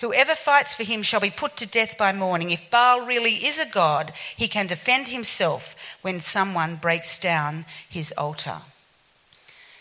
Whoever 0.00 0.34
fights 0.34 0.74
for 0.74 0.82
him 0.82 1.02
shall 1.02 1.20
be 1.20 1.30
put 1.30 1.56
to 1.56 1.66
death 1.66 1.96
by 1.96 2.12
morning. 2.12 2.50
If 2.50 2.68
Baal 2.68 3.06
really 3.06 3.36
is 3.36 3.58
a 3.58 3.64
god, 3.64 4.12
he 4.36 4.48
can 4.48 4.66
defend 4.66 5.08
himself 5.08 5.96
when 6.02 6.20
someone 6.20 6.76
breaks 6.76 7.16
down 7.16 7.64
his 7.88 8.12
altar. 8.18 8.60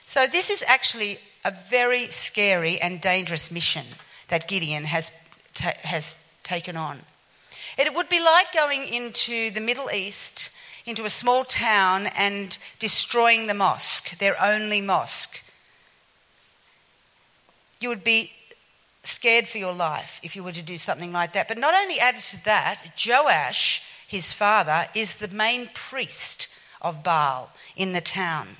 So, 0.05 0.27
this 0.27 0.49
is 0.49 0.63
actually 0.67 1.19
a 1.43 1.51
very 1.51 2.07
scary 2.07 2.79
and 2.79 3.01
dangerous 3.01 3.51
mission 3.51 3.85
that 4.27 4.47
Gideon 4.47 4.85
has, 4.85 5.11
ta- 5.53 5.73
has 5.83 6.23
taken 6.43 6.77
on. 6.77 7.01
It 7.77 7.93
would 7.93 8.09
be 8.09 8.19
like 8.19 8.53
going 8.53 8.87
into 8.87 9.51
the 9.51 9.59
Middle 9.59 9.91
East, 9.91 10.49
into 10.85 11.05
a 11.05 11.09
small 11.09 11.43
town, 11.43 12.07
and 12.17 12.57
destroying 12.79 13.47
the 13.47 13.53
mosque, 13.53 14.17
their 14.17 14.41
only 14.41 14.79
mosque. 14.79 15.43
You 17.79 17.89
would 17.89 18.03
be 18.03 18.31
scared 19.03 19.47
for 19.47 19.57
your 19.57 19.73
life 19.73 20.19
if 20.23 20.35
you 20.35 20.43
were 20.43 20.51
to 20.51 20.61
do 20.61 20.77
something 20.77 21.11
like 21.11 21.33
that. 21.33 21.47
But 21.47 21.57
not 21.57 21.73
only 21.73 21.99
added 21.99 22.21
to 22.21 22.43
that, 22.45 22.93
Joash, 23.05 23.83
his 24.07 24.33
father, 24.33 24.87
is 24.95 25.15
the 25.15 25.27
main 25.27 25.69
priest 25.73 26.47
of 26.81 27.03
Baal 27.03 27.51
in 27.75 27.93
the 27.93 28.01
town. 28.01 28.57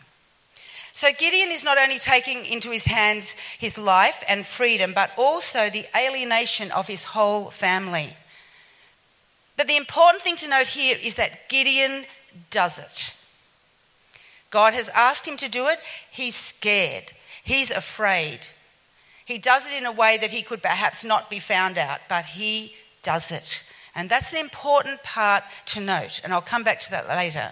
So 0.96 1.10
Gideon 1.12 1.52
is 1.52 1.66
not 1.66 1.78
only 1.78 2.00
taking 2.00 2.46
into 2.46 2.72
his 2.72 2.86
hands 2.86 3.36
his 3.60 3.78
life 3.78 4.24
and 4.30 4.46
freedom, 4.46 4.94
but 4.94 5.12
also 5.18 5.70
the 5.70 5.86
alienation 5.94 6.72
of 6.72 6.88
his 6.88 7.04
whole 7.04 7.50
family. 7.50 8.16
But 9.58 9.68
the 9.68 9.76
important 9.76 10.24
thing 10.24 10.38
to 10.38 10.48
note 10.48 10.68
here 10.70 10.98
is 11.02 11.16
that 11.16 11.50
Gideon 11.50 12.06
does 12.50 12.80
it. 12.80 13.14
God 14.50 14.74
has 14.74 14.88
asked 14.90 15.28
him 15.28 15.36
to 15.36 15.50
do 15.50 15.68
it. 15.68 15.80
He's 16.10 16.36
scared. 16.36 17.12
He's 17.44 17.72
afraid. 17.72 18.48
He 19.26 19.38
does 19.38 19.68
it 19.68 19.74
in 19.74 19.86
a 19.86 19.92
way 19.92 20.18
that 20.18 20.32
he 20.32 20.44
could 20.44 20.64
perhaps 20.64 21.04
not 21.04 21.30
be 21.30 21.40
found 21.40 21.78
out, 21.78 22.00
but 22.08 22.26
he 22.26 22.74
does 23.04 23.34
it. 23.34 23.70
And 23.96 24.10
that's 24.10 24.32
an 24.32 24.40
important 24.40 25.04
part 25.04 25.44
to 25.68 25.82
note, 25.82 26.22
and 26.24 26.32
I'll 26.32 26.42
come 26.42 26.64
back 26.64 26.80
to 26.82 26.92
that 26.92 27.10
later. 27.10 27.52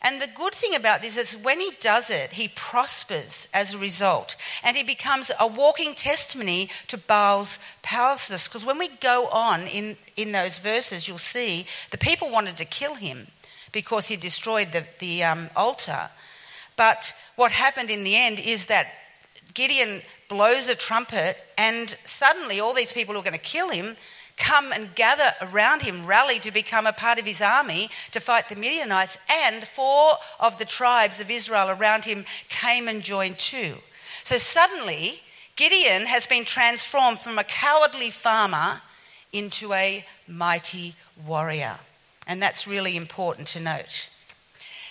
And 0.00 0.20
the 0.20 0.28
good 0.28 0.54
thing 0.54 0.76
about 0.76 1.02
this 1.02 1.16
is 1.16 1.36
when 1.36 1.58
he 1.58 1.72
does 1.80 2.08
it, 2.08 2.32
he 2.32 2.48
prospers 2.48 3.48
as 3.52 3.74
a 3.74 3.78
result. 3.78 4.36
And 4.62 4.76
he 4.76 4.84
becomes 4.84 5.32
a 5.40 5.46
walking 5.46 5.94
testimony 5.94 6.70
to 6.86 6.96
Baal's 6.96 7.58
powerlessness. 7.82 8.46
Because 8.46 8.64
when 8.64 8.78
we 8.78 8.88
go 8.88 9.26
on 9.26 9.66
in, 9.66 9.96
in 10.16 10.30
those 10.30 10.58
verses, 10.58 11.08
you'll 11.08 11.18
see 11.18 11.66
the 11.90 11.98
people 11.98 12.30
wanted 12.30 12.56
to 12.58 12.64
kill 12.64 12.94
him 12.94 13.26
because 13.72 14.06
he 14.06 14.16
destroyed 14.16 14.70
the, 14.72 14.84
the 15.00 15.24
um, 15.24 15.50
altar. 15.56 16.10
But 16.76 17.12
what 17.34 17.50
happened 17.50 17.90
in 17.90 18.04
the 18.04 18.16
end 18.16 18.38
is 18.38 18.66
that 18.66 18.86
Gideon 19.52 20.02
blows 20.28 20.68
a 20.68 20.74
trumpet, 20.76 21.36
and 21.56 21.96
suddenly 22.04 22.60
all 22.60 22.74
these 22.74 22.92
people 22.92 23.14
who 23.14 23.20
are 23.20 23.24
going 23.24 23.32
to 23.32 23.40
kill 23.40 23.70
him 23.70 23.96
come 24.38 24.72
and 24.72 24.94
gather 24.94 25.32
around 25.42 25.82
him, 25.82 26.06
rally 26.06 26.38
to 26.40 26.50
become 26.50 26.86
a 26.86 26.92
part 26.92 27.18
of 27.18 27.26
his 27.26 27.42
army 27.42 27.90
to 28.12 28.20
fight 28.20 28.48
the 28.48 28.56
Midianites, 28.56 29.18
and 29.28 29.66
four 29.66 30.14
of 30.40 30.58
the 30.58 30.64
tribes 30.64 31.20
of 31.20 31.30
Israel 31.30 31.70
around 31.70 32.04
him 32.04 32.24
came 32.48 32.88
and 32.88 33.02
joined 33.02 33.38
too. 33.38 33.74
So 34.24 34.38
suddenly, 34.38 35.22
Gideon 35.56 36.06
has 36.06 36.26
been 36.26 36.44
transformed 36.44 37.18
from 37.18 37.38
a 37.38 37.44
cowardly 37.44 38.10
farmer 38.10 38.82
into 39.32 39.72
a 39.72 40.04
mighty 40.26 40.94
warrior. 41.26 41.76
And 42.26 42.42
that's 42.42 42.66
really 42.66 42.96
important 42.96 43.48
to 43.48 43.60
note. 43.60 44.08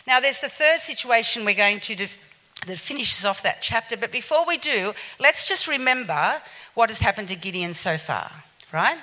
Now, 0.05 0.19
there's 0.19 0.39
the 0.39 0.49
third 0.49 0.79
situation 0.79 1.45
we're 1.45 1.55
going 1.55 1.79
to 1.81 1.95
def- 1.95 2.17
that 2.65 2.79
finishes 2.79 3.25
off 3.25 3.43
that 3.43 3.61
chapter. 3.61 3.95
But 3.95 4.11
before 4.11 4.45
we 4.47 4.57
do, 4.57 4.93
let's 5.19 5.47
just 5.47 5.67
remember 5.67 6.41
what 6.73 6.89
has 6.89 6.99
happened 6.99 7.27
to 7.27 7.35
Gideon 7.35 7.73
so 7.73 7.97
far, 7.97 8.31
right? 8.73 8.97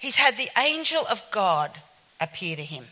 He's 0.00 0.16
had 0.16 0.38
the 0.38 0.48
angel 0.56 1.04
of 1.10 1.22
God 1.30 1.72
appear 2.18 2.56
to 2.56 2.64
him. 2.64 2.86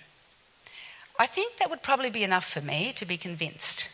I 1.18 1.24
think 1.24 1.56
that 1.56 1.70
would 1.70 1.82
probably 1.82 2.10
be 2.10 2.22
enough 2.22 2.44
for 2.44 2.60
me 2.60 2.92
to 2.96 3.06
be 3.06 3.16
convinced 3.16 3.88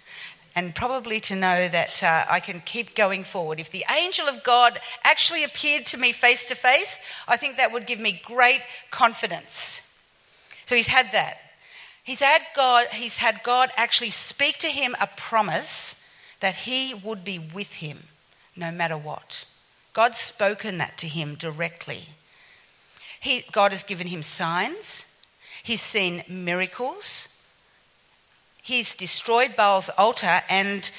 and 0.56 0.74
probably 0.74 1.20
to 1.20 1.36
know 1.36 1.68
that 1.68 2.02
uh, 2.02 2.24
I 2.28 2.40
can 2.40 2.58
keep 2.58 2.96
going 2.96 3.22
forward. 3.22 3.60
If 3.60 3.70
the 3.70 3.84
angel 3.96 4.26
of 4.26 4.42
God 4.42 4.80
actually 5.04 5.44
appeared 5.44 5.86
to 5.86 5.96
me 5.96 6.10
face 6.10 6.46
to 6.46 6.56
face, 6.56 7.00
I 7.28 7.36
think 7.36 7.56
that 7.56 7.70
would 7.70 7.86
give 7.86 8.00
me 8.00 8.20
great 8.24 8.62
confidence. 8.90 9.88
So 10.66 10.74
he's 10.74 10.88
had 10.88 11.12
that. 11.12 11.38
He's 12.02 12.20
had 12.20 12.42
God, 12.56 12.88
he's 12.88 13.18
had 13.18 13.44
God 13.44 13.70
actually 13.76 14.10
speak 14.10 14.58
to 14.58 14.68
him 14.68 14.96
a 15.00 15.06
promise 15.06 16.02
that 16.40 16.56
he 16.56 16.94
would 16.94 17.24
be 17.24 17.38
with 17.38 17.76
him 17.76 18.08
no 18.56 18.72
matter 18.72 18.96
what. 18.96 19.46
God's 19.92 20.18
spoken 20.18 20.78
that 20.78 20.98
to 20.98 21.06
him 21.06 21.36
directly. 21.36 22.08
He, 23.24 23.42
God 23.52 23.72
has 23.72 23.82
given 23.84 24.06
him 24.06 24.22
signs. 24.22 25.06
He's 25.62 25.80
seen 25.80 26.24
miracles. 26.28 27.42
He's 28.62 28.94
destroyed 28.94 29.56
Baal's 29.56 29.88
altar 29.96 30.42
and 30.50 30.90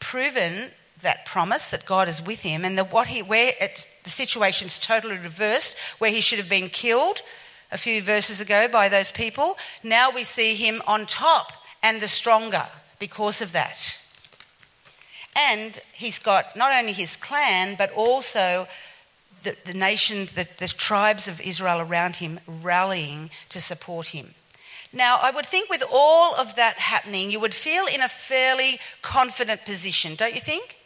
proven 0.00 0.70
that 1.02 1.26
promise 1.26 1.70
that 1.70 1.84
God 1.84 2.08
is 2.08 2.22
with 2.22 2.40
him, 2.40 2.64
and 2.64 2.78
that 2.78 2.90
what 2.90 3.08
he, 3.08 3.20
where 3.20 3.52
it, 3.60 3.86
the 4.02 4.08
situation's 4.08 4.78
totally 4.78 5.18
reversed, 5.18 5.76
where 5.98 6.10
he 6.10 6.22
should 6.22 6.38
have 6.38 6.48
been 6.48 6.70
killed, 6.70 7.20
a 7.70 7.76
few 7.76 8.00
verses 8.00 8.40
ago 8.40 8.66
by 8.66 8.88
those 8.88 9.12
people. 9.12 9.58
Now 9.82 10.10
we 10.10 10.24
see 10.24 10.54
him 10.54 10.80
on 10.86 11.04
top 11.04 11.52
and 11.82 12.00
the 12.00 12.08
stronger 12.08 12.64
because 12.98 13.42
of 13.42 13.52
that. 13.52 14.00
And 15.36 15.78
he's 15.92 16.18
got 16.18 16.56
not 16.56 16.72
only 16.72 16.92
his 16.92 17.16
clan, 17.16 17.74
but 17.76 17.92
also 17.92 18.68
the, 19.44 19.56
the 19.64 19.74
nations, 19.74 20.32
the, 20.32 20.48
the 20.58 20.68
tribes 20.68 21.28
of 21.28 21.40
Israel 21.40 21.80
around 21.80 22.16
him 22.16 22.40
rallying 22.46 23.30
to 23.50 23.60
support 23.60 24.08
him. 24.08 24.34
Now, 24.92 25.18
I 25.20 25.30
would 25.30 25.46
think 25.46 25.70
with 25.70 25.82
all 25.92 26.34
of 26.36 26.54
that 26.56 26.76
happening, 26.76 27.30
you 27.30 27.40
would 27.40 27.54
feel 27.54 27.86
in 27.86 28.00
a 28.00 28.08
fairly 28.08 28.78
confident 29.02 29.64
position, 29.64 30.14
don't 30.14 30.34
you 30.34 30.40
think? 30.40 30.76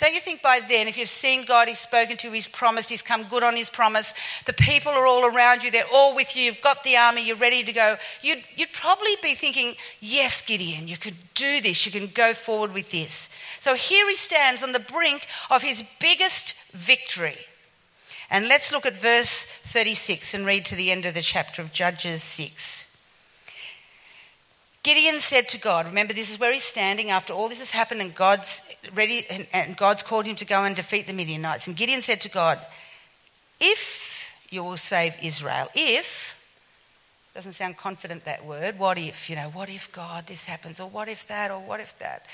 Don't 0.00 0.14
you 0.14 0.20
think 0.20 0.40
by 0.40 0.60
then, 0.60 0.88
if 0.88 0.96
you've 0.96 1.10
seen 1.10 1.44
God, 1.44 1.68
He's 1.68 1.78
spoken 1.78 2.16
to 2.18 2.30
He's 2.30 2.46
promised, 2.46 2.88
He's 2.88 3.02
come 3.02 3.24
good 3.24 3.42
on 3.42 3.54
His 3.54 3.68
promise, 3.68 4.14
the 4.46 4.54
people 4.54 4.92
are 4.92 5.06
all 5.06 5.26
around 5.26 5.62
you, 5.62 5.70
they're 5.70 5.84
all 5.92 6.16
with 6.16 6.34
you, 6.34 6.44
you've 6.44 6.62
got 6.62 6.82
the 6.84 6.96
army, 6.96 7.26
you're 7.26 7.36
ready 7.36 7.62
to 7.62 7.72
go, 7.72 7.96
you'd, 8.22 8.42
you'd 8.56 8.72
probably 8.72 9.14
be 9.22 9.34
thinking, 9.34 9.74
Yes, 10.00 10.40
Gideon, 10.40 10.88
you 10.88 10.96
could 10.96 11.16
do 11.34 11.60
this, 11.60 11.84
you 11.84 11.92
can 11.92 12.06
go 12.06 12.32
forward 12.32 12.72
with 12.72 12.90
this. 12.90 13.28
So 13.60 13.74
here 13.74 14.08
he 14.08 14.14
stands 14.14 14.62
on 14.62 14.72
the 14.72 14.80
brink 14.80 15.26
of 15.50 15.62
his 15.62 15.84
biggest 16.00 16.54
victory. 16.72 17.36
And 18.30 18.46
let's 18.46 18.70
look 18.70 18.86
at 18.86 18.96
verse 18.96 19.44
36 19.44 20.34
and 20.34 20.46
read 20.46 20.64
to 20.66 20.76
the 20.76 20.90
end 20.92 21.04
of 21.04 21.14
the 21.14 21.20
chapter 21.20 21.60
of 21.60 21.72
Judges 21.72 22.22
6. 22.22 22.86
Gideon 24.82 25.20
said 25.20 25.48
to 25.48 25.58
God, 25.58 25.86
remember 25.86 26.14
this 26.14 26.30
is 26.30 26.38
where 26.38 26.52
he's 26.52 26.62
standing 26.62 27.10
after 27.10 27.32
all 27.32 27.48
this 27.48 27.58
has 27.58 27.72
happened 27.72 28.00
and 28.00 28.14
God's 28.14 28.64
ready 28.94 29.26
and, 29.28 29.46
and 29.52 29.76
God's 29.76 30.02
called 30.02 30.26
him 30.26 30.36
to 30.36 30.46
go 30.46 30.64
and 30.64 30.74
defeat 30.74 31.06
the 31.06 31.12
Midianites. 31.12 31.66
And 31.66 31.76
Gideon 31.76 32.00
said 32.00 32.20
to 32.22 32.30
God, 32.30 32.60
If 33.60 34.32
you 34.48 34.64
will 34.64 34.78
save 34.78 35.16
Israel, 35.22 35.68
if, 35.74 36.34
doesn't 37.34 37.52
sound 37.52 37.76
confident 37.76 38.24
that 38.24 38.46
word, 38.46 38.78
what 38.78 38.98
if, 38.98 39.28
you 39.28 39.36
know, 39.36 39.50
what 39.50 39.68
if 39.68 39.92
God 39.92 40.26
this 40.28 40.46
happens, 40.46 40.80
or 40.80 40.88
what 40.88 41.08
if 41.08 41.26
that, 41.26 41.50
or 41.50 41.58
what 41.58 41.80
if 41.80 41.98
that? 41.98 42.24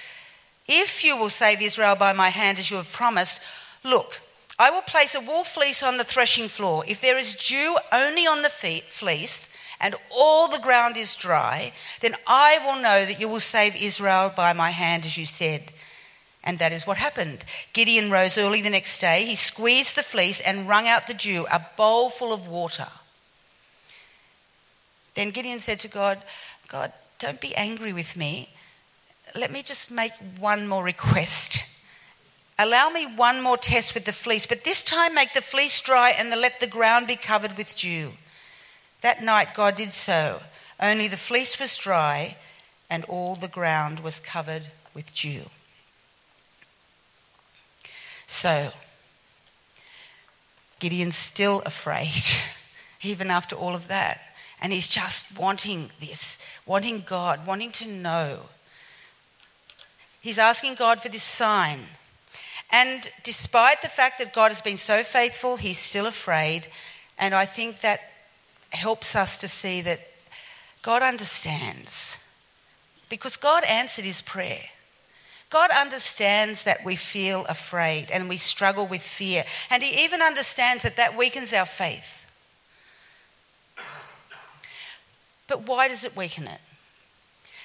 If 0.69 1.03
you 1.03 1.17
will 1.17 1.31
save 1.31 1.61
Israel 1.61 1.97
by 1.97 2.13
my 2.13 2.29
hand 2.29 2.59
as 2.59 2.71
you 2.71 2.77
have 2.77 2.93
promised, 2.93 3.43
look, 3.83 4.21
I 4.59 4.71
will 4.71 4.83
place 4.83 5.15
a 5.15 5.21
wool 5.21 5.45
fleece 5.45 5.83
on 5.83 5.99
the 5.99 6.05
threshing 6.05 6.49
floor. 6.49 6.85
If 6.87 7.01
there 7.01 7.19
is 7.19 7.35
dew 7.35 7.79
only 7.93 8.27
on 8.27 8.43
the 8.43 8.49
fleece, 8.49 9.57
and 9.81 9.95
all 10.11 10.49
the 10.49 10.59
ground 10.59 10.97
is 10.97 11.15
dry, 11.15 11.73
then 12.01 12.17
I 12.27 12.59
will 12.65 12.81
know 12.81 13.05
that 13.05 13.21
you 13.21 13.29
will 13.29 13.41
save 13.41 13.77
Israel 13.77 14.33
by 14.35 14.53
my 14.53 14.71
hand, 14.71 15.05
as 15.05 15.19
you 15.19 15.27
said. 15.27 15.71
And 16.43 16.59
that 16.59 16.73
is 16.73 16.87
what 16.87 16.97
happened. 16.97 17.45
Gideon 17.73 18.11
rose 18.11 18.39
early 18.39 18.63
the 18.63 18.71
next 18.71 19.01
day. 19.01 19.25
He 19.25 19.35
squeezed 19.35 19.97
the 19.97 20.03
fleece 20.03 20.41
and 20.41 20.69
wrung 20.69 20.87
out 20.87 21.07
the 21.07 21.15
dew, 21.15 21.47
a 21.51 21.67
bowl 21.77 22.09
full 22.09 22.33
of 22.33 22.49
water. 22.49 22.89
Then 25.15 25.31
Gideon 25.31 25.59
said 25.59 25.81
to 25.81 25.89
God, 25.89 26.23
God, 26.69 26.93
don't 27.19 27.41
be 27.41 27.55
angry 27.57 27.93
with 27.93 28.17
me. 28.17 28.51
Let 29.35 29.51
me 29.51 29.63
just 29.63 29.91
make 29.91 30.13
one 30.39 30.69
more 30.69 30.85
request. 30.85 31.65
Allow 32.59 32.89
me 32.89 33.05
one 33.05 33.43
more 33.43 33.59
test 33.59 33.95
with 33.95 34.07
the 34.07 34.13
fleece, 34.13 34.47
but 34.47 34.65
this 34.65 34.83
time 34.83 35.15
make 35.15 35.35
the 35.35 35.43
fleece 35.43 35.79
dry 35.81 36.11
and 36.11 36.31
let 36.31 36.59
the 36.59 36.67
ground 36.67 37.07
be 37.07 37.17
covered 37.17 37.57
with 37.57 37.77
dew. 37.77 38.13
That 39.03 39.23
night 39.23 39.55
God 39.55 39.75
did 39.75 39.93
so. 39.93 40.41
Only 40.81 41.07
the 41.07 41.19
fleece 41.19 41.61
was 41.61 41.77
dry 41.77 42.37
and 42.89 43.05
all 43.05 43.37
the 43.37 43.49
ground 43.49 44.01
was 44.01 44.21
covered 44.21 44.69
with 44.95 45.15
dew. 45.15 45.43
So, 48.27 48.73
Gideon's 50.79 51.17
still 51.17 51.63
afraid, 51.65 52.23
even 53.03 53.31
after 53.31 53.55
all 53.55 53.75
of 53.75 53.89
that. 53.89 54.21
And 54.61 54.73
he's 54.73 54.89
just 54.89 55.39
wanting 55.39 55.91
this, 56.01 56.39
wanting 56.65 57.05
God, 57.07 57.47
wanting 57.47 57.73
to 57.73 57.87
know. 57.87 58.41
He's 60.21 60.39
asking 60.39 60.75
God 60.75 61.01
for 61.01 61.09
this 61.09 61.23
sign. 61.23 61.81
And 62.77 63.11
despite 63.23 63.81
the 63.81 63.89
fact 63.89 64.19
that 64.19 64.35
God 64.35 64.49
has 64.49 64.61
been 64.61 64.77
so 64.77 65.03
faithful, 65.03 65.57
he's 65.57 65.79
still 65.79 66.05
afraid. 66.05 66.67
And 67.19 67.35
I 67.35 67.47
think 67.47 67.81
that 67.81 68.01
helps 68.69 69.17
us 69.17 69.39
to 69.39 69.49
see 69.49 69.81
that 69.81 70.01
God 70.83 71.01
understands. 71.01 72.19
Because 73.09 73.39
God 73.39 73.65
answered 73.65 74.05
his 74.05 74.21
prayer. 74.21 74.61
God 75.49 75.71
understands 75.71 76.65
that 76.65 76.85
we 76.85 76.97
feel 76.97 77.47
afraid 77.47 78.11
and 78.11 78.29
we 78.29 78.37
struggle 78.37 78.87
with 78.87 79.01
fear. 79.01 79.47
And 79.71 79.83
He 79.83 80.05
even 80.05 80.21
understands 80.21 80.83
that 80.83 80.99
that 80.99 81.17
weakens 81.17 81.55
our 81.55 81.65
faith. 81.65 82.27
But 85.49 85.67
why 85.67 85.89
does 85.89 86.05
it 86.05 86.15
weaken 86.15 86.47
it? 86.47 86.61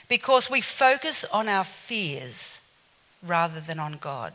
Because 0.08 0.50
we 0.50 0.62
focus 0.62 1.26
on 1.26 1.50
our 1.50 1.66
fears 1.66 2.62
rather 3.22 3.60
than 3.60 3.78
on 3.78 3.98
God. 4.00 4.34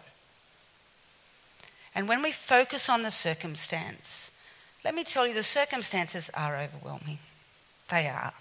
And 1.97 2.07
when 2.07 2.21
we 2.23 2.31
focus 2.31 2.91
on 2.91 3.03
the 3.03 3.11
circumstance, 3.11 4.31
let 4.85 4.95
me 4.95 5.03
tell 5.03 5.27
you, 5.27 5.33
the 5.33 5.43
circumstances 5.43 6.31
are 6.35 6.59
overwhelming. 6.59 7.19
They 7.89 8.07
are. 8.07 8.35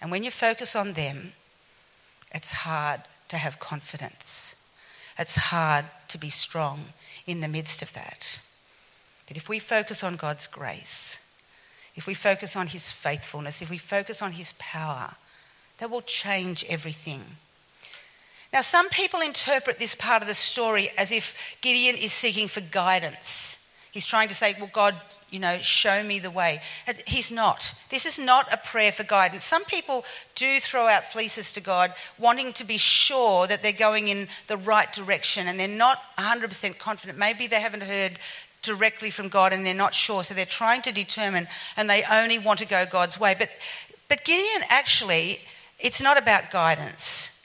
And 0.00 0.10
when 0.10 0.24
you 0.24 0.32
focus 0.32 0.74
on 0.74 0.94
them, 0.94 1.32
it's 2.34 2.50
hard 2.50 3.02
to 3.28 3.36
have 3.36 3.60
confidence. 3.60 4.56
It's 5.16 5.36
hard 5.36 5.84
to 6.08 6.18
be 6.18 6.28
strong 6.28 6.86
in 7.24 7.40
the 7.40 7.48
midst 7.48 7.82
of 7.82 7.92
that. 7.92 8.40
But 9.28 9.36
if 9.36 9.48
we 9.48 9.60
focus 9.60 10.02
on 10.02 10.16
God's 10.16 10.48
grace, 10.48 11.20
if 11.94 12.08
we 12.08 12.14
focus 12.14 12.56
on 12.56 12.66
His 12.66 12.90
faithfulness, 12.90 13.62
if 13.62 13.70
we 13.70 13.78
focus 13.78 14.22
on 14.22 14.32
His 14.32 14.54
power, 14.58 15.14
that 15.78 15.90
will 15.90 16.02
change 16.02 16.64
everything. 16.68 17.24
Now, 18.52 18.62
some 18.62 18.88
people 18.88 19.20
interpret 19.20 19.78
this 19.78 19.94
part 19.94 20.22
of 20.22 20.28
the 20.28 20.34
story 20.34 20.90
as 20.96 21.12
if 21.12 21.56
Gideon 21.60 21.96
is 21.96 22.12
seeking 22.12 22.48
for 22.48 22.60
guidance. 22.60 23.66
He's 23.92 24.06
trying 24.06 24.28
to 24.28 24.34
say, 24.34 24.54
Well, 24.58 24.70
God, 24.72 24.94
you 25.28 25.38
know, 25.38 25.58
show 25.58 26.02
me 26.02 26.18
the 26.18 26.30
way. 26.30 26.60
He's 27.06 27.30
not. 27.30 27.74
This 27.90 28.06
is 28.06 28.18
not 28.18 28.50
a 28.52 28.56
prayer 28.56 28.92
for 28.92 29.04
guidance. 29.04 29.44
Some 29.44 29.64
people 29.64 30.04
do 30.34 30.60
throw 30.60 30.86
out 30.86 31.06
fleeces 31.06 31.52
to 31.54 31.60
God, 31.60 31.92
wanting 32.18 32.54
to 32.54 32.64
be 32.64 32.78
sure 32.78 33.46
that 33.46 33.62
they're 33.62 33.72
going 33.72 34.08
in 34.08 34.28
the 34.46 34.56
right 34.56 34.90
direction 34.92 35.46
and 35.46 35.60
they're 35.60 35.68
not 35.68 35.98
100% 36.18 36.78
confident. 36.78 37.18
Maybe 37.18 37.46
they 37.46 37.60
haven't 37.60 37.82
heard 37.82 38.18
directly 38.62 39.10
from 39.10 39.28
God 39.28 39.52
and 39.52 39.66
they're 39.66 39.74
not 39.74 39.94
sure, 39.94 40.24
so 40.24 40.32
they're 40.32 40.46
trying 40.46 40.82
to 40.82 40.92
determine 40.92 41.46
and 41.76 41.88
they 41.90 42.04
only 42.10 42.38
want 42.38 42.58
to 42.60 42.66
go 42.66 42.86
God's 42.86 43.20
way. 43.20 43.34
But, 43.38 43.50
but 44.08 44.24
Gideon 44.24 44.62
actually, 44.70 45.40
it's 45.78 46.00
not 46.00 46.16
about 46.16 46.50
guidance 46.50 47.37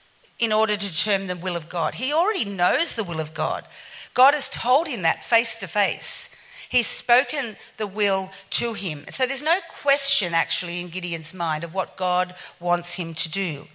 in 0.44 0.54
order 0.54 0.76
to 0.76 0.90
determine 0.90 1.28
the 1.28 1.36
will 1.36 1.56
of 1.56 1.70
God. 1.70 1.96
He 1.96 2.14
already 2.14 2.46
knows 2.46 2.96
the 2.96 3.04
will 3.04 3.20
of 3.20 3.34
God. 3.34 3.66
God 4.14 4.34
has 4.34 4.50
told 4.50 4.88
him 4.88 5.02
that 5.02 5.24
face 5.24 5.60
to 5.60 5.68
face. 5.68 6.30
He's 6.70 6.88
spoken 6.88 7.56
the 7.78 7.88
will 7.88 8.32
to 8.52 8.74
him. 8.74 9.06
So 9.12 9.26
there's 9.26 9.44
no 9.44 9.60
question 9.82 10.34
actually 10.34 10.82
in 10.82 10.90
Gideon's 10.90 11.34
mind 11.34 11.64
of 11.64 11.74
what 11.74 11.98
God 11.98 12.34
wants 12.60 12.96
him 12.96 13.14
to 13.14 13.30
do. 13.30 13.68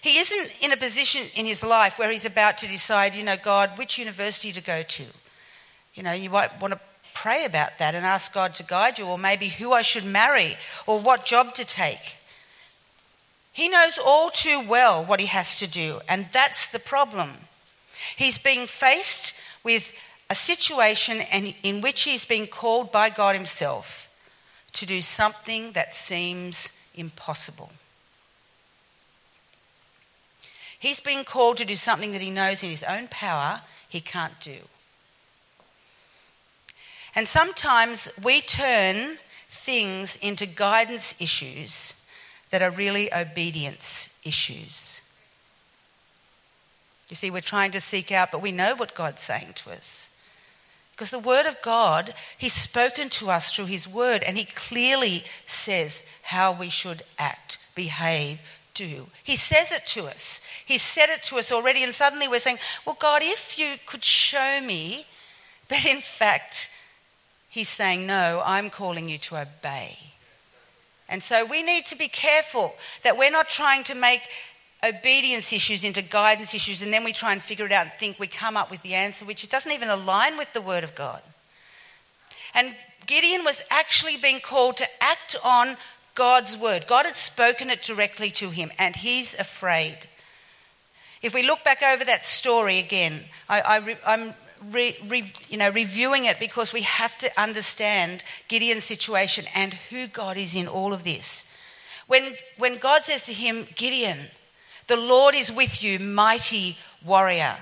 He 0.00 0.18
isn't 0.18 0.50
in 0.62 0.72
a 0.72 0.76
position 0.76 1.22
in 1.34 1.46
his 1.46 1.64
life 1.64 1.98
where 1.98 2.10
he's 2.10 2.24
about 2.24 2.58
to 2.58 2.68
decide, 2.68 3.14
you 3.14 3.24
know, 3.24 3.36
God, 3.36 3.70
which 3.76 3.98
university 3.98 4.52
to 4.52 4.60
go 4.62 4.82
to. 4.82 5.04
You 5.94 6.02
know, 6.02 6.12
you 6.12 6.30
might 6.30 6.60
want 6.60 6.72
to 6.72 6.80
pray 7.12 7.44
about 7.44 7.78
that 7.78 7.94
and 7.94 8.06
ask 8.06 8.32
God 8.32 8.54
to 8.54 8.62
guide 8.62 8.98
you, 8.98 9.06
or 9.06 9.18
maybe 9.18 9.48
who 9.48 9.72
I 9.72 9.82
should 9.82 10.04
marry, 10.04 10.56
or 10.86 11.00
what 11.00 11.26
job 11.26 11.54
to 11.56 11.64
take. 11.64 12.16
He 13.60 13.68
knows 13.68 13.98
all 13.98 14.30
too 14.30 14.58
well 14.58 15.04
what 15.04 15.20
he 15.20 15.26
has 15.26 15.58
to 15.58 15.66
do, 15.66 16.00
and 16.08 16.24
that's 16.32 16.68
the 16.68 16.78
problem. 16.78 17.32
He's 18.16 18.38
being 18.38 18.66
faced 18.66 19.34
with 19.62 19.92
a 20.30 20.34
situation 20.34 21.20
in 21.62 21.82
which 21.82 22.04
he's 22.04 22.24
been 22.24 22.46
called 22.46 22.90
by 22.90 23.10
God 23.10 23.34
Himself 23.36 24.08
to 24.72 24.86
do 24.86 25.02
something 25.02 25.72
that 25.72 25.92
seems 25.92 26.72
impossible. 26.94 27.70
He's 30.78 31.00
been 31.00 31.22
called 31.22 31.58
to 31.58 31.66
do 31.66 31.76
something 31.76 32.12
that 32.12 32.22
he 32.22 32.30
knows 32.30 32.62
in 32.62 32.70
his 32.70 32.82
own 32.84 33.08
power 33.08 33.60
he 33.90 34.00
can't 34.00 34.40
do. 34.40 34.56
And 37.14 37.28
sometimes 37.28 38.08
we 38.24 38.40
turn 38.40 39.18
things 39.50 40.16
into 40.16 40.46
guidance 40.46 41.20
issues 41.20 41.99
that 42.50 42.62
are 42.62 42.70
really 42.70 43.12
obedience 43.12 44.20
issues. 44.24 45.02
You 47.08 47.16
see, 47.16 47.30
we're 47.30 47.40
trying 47.40 47.72
to 47.72 47.80
seek 47.80 48.12
out, 48.12 48.30
but 48.30 48.42
we 48.42 48.52
know 48.52 48.74
what 48.76 48.94
God's 48.94 49.20
saying 49.20 49.54
to 49.56 49.72
us. 49.72 50.10
Because 50.92 51.10
the 51.10 51.18
Word 51.18 51.46
of 51.46 51.60
God, 51.62 52.14
He's 52.36 52.52
spoken 52.52 53.08
to 53.10 53.30
us 53.30 53.52
through 53.52 53.66
His 53.66 53.88
Word, 53.88 54.22
and 54.22 54.36
He 54.36 54.44
clearly 54.44 55.24
says 55.46 56.04
how 56.22 56.52
we 56.52 56.68
should 56.68 57.02
act, 57.18 57.58
behave, 57.74 58.38
do. 58.74 59.06
He 59.24 59.34
says 59.34 59.72
it 59.72 59.86
to 59.88 60.06
us. 60.06 60.40
He 60.64 60.78
said 60.78 61.08
it 61.08 61.22
to 61.24 61.38
us 61.38 61.50
already, 61.50 61.82
and 61.82 61.94
suddenly 61.94 62.28
we're 62.28 62.38
saying, 62.38 62.58
Well, 62.84 62.96
God, 62.98 63.22
if 63.24 63.58
you 63.58 63.74
could 63.86 64.04
show 64.04 64.60
me. 64.60 65.06
But 65.68 65.84
in 65.84 66.00
fact, 66.00 66.70
He's 67.48 67.68
saying, 67.68 68.06
No, 68.06 68.42
I'm 68.44 68.70
calling 68.70 69.08
you 69.08 69.18
to 69.18 69.40
obey. 69.40 70.09
And 71.10 71.22
so 71.22 71.44
we 71.44 71.62
need 71.62 71.86
to 71.86 71.96
be 71.96 72.08
careful 72.08 72.74
that 73.02 73.18
we're 73.18 73.30
not 73.30 73.48
trying 73.48 73.84
to 73.84 73.94
make 73.94 74.22
obedience 74.82 75.52
issues 75.52 75.84
into 75.84 76.02
guidance 76.02 76.54
issues, 76.54 76.80
and 76.80 76.92
then 76.92 77.04
we 77.04 77.12
try 77.12 77.32
and 77.32 77.42
figure 77.42 77.66
it 77.66 77.72
out 77.72 77.86
and 77.86 77.92
think 77.98 78.18
we 78.18 78.26
come 78.26 78.56
up 78.56 78.70
with 78.70 78.80
the 78.82 78.94
answer, 78.94 79.24
which 79.24 79.44
it 79.44 79.50
doesn't 79.50 79.72
even 79.72 79.88
align 79.88 80.38
with 80.38 80.52
the 80.52 80.60
Word 80.60 80.84
of 80.84 80.94
God. 80.94 81.20
And 82.54 82.74
Gideon 83.06 83.44
was 83.44 83.62
actually 83.70 84.16
being 84.16 84.40
called 84.40 84.76
to 84.78 84.86
act 85.00 85.36
on 85.44 85.76
God's 86.14 86.56
Word. 86.56 86.86
God 86.86 87.06
had 87.06 87.16
spoken 87.16 87.70
it 87.70 87.82
directly 87.82 88.30
to 88.32 88.50
him, 88.50 88.70
and 88.78 88.96
he's 88.96 89.38
afraid. 89.38 89.98
If 91.22 91.34
we 91.34 91.42
look 91.42 91.62
back 91.64 91.82
over 91.82 92.04
that 92.04 92.24
story 92.24 92.78
again, 92.78 93.24
I, 93.48 93.96
am 94.06 94.34
re, 94.70 94.96
re, 95.06 95.32
you 95.48 95.56
know, 95.56 95.70
reviewing 95.70 96.24
it 96.24 96.38
because 96.38 96.72
we 96.72 96.82
have 96.82 97.16
to 97.18 97.40
understand 97.40 98.24
Gideon's 98.48 98.84
situation 98.84 99.46
and 99.54 99.74
who 99.74 100.06
God 100.06 100.36
is 100.36 100.54
in 100.54 100.68
all 100.68 100.92
of 100.92 101.04
this. 101.04 101.50
When, 102.06 102.34
when 102.58 102.78
God 102.78 103.02
says 103.02 103.24
to 103.26 103.32
him, 103.32 103.66
Gideon, 103.74 104.18
the 104.88 104.96
Lord 104.96 105.34
is 105.34 105.52
with 105.52 105.82
you, 105.82 105.98
mighty 105.98 106.76
warrior. 107.04 107.56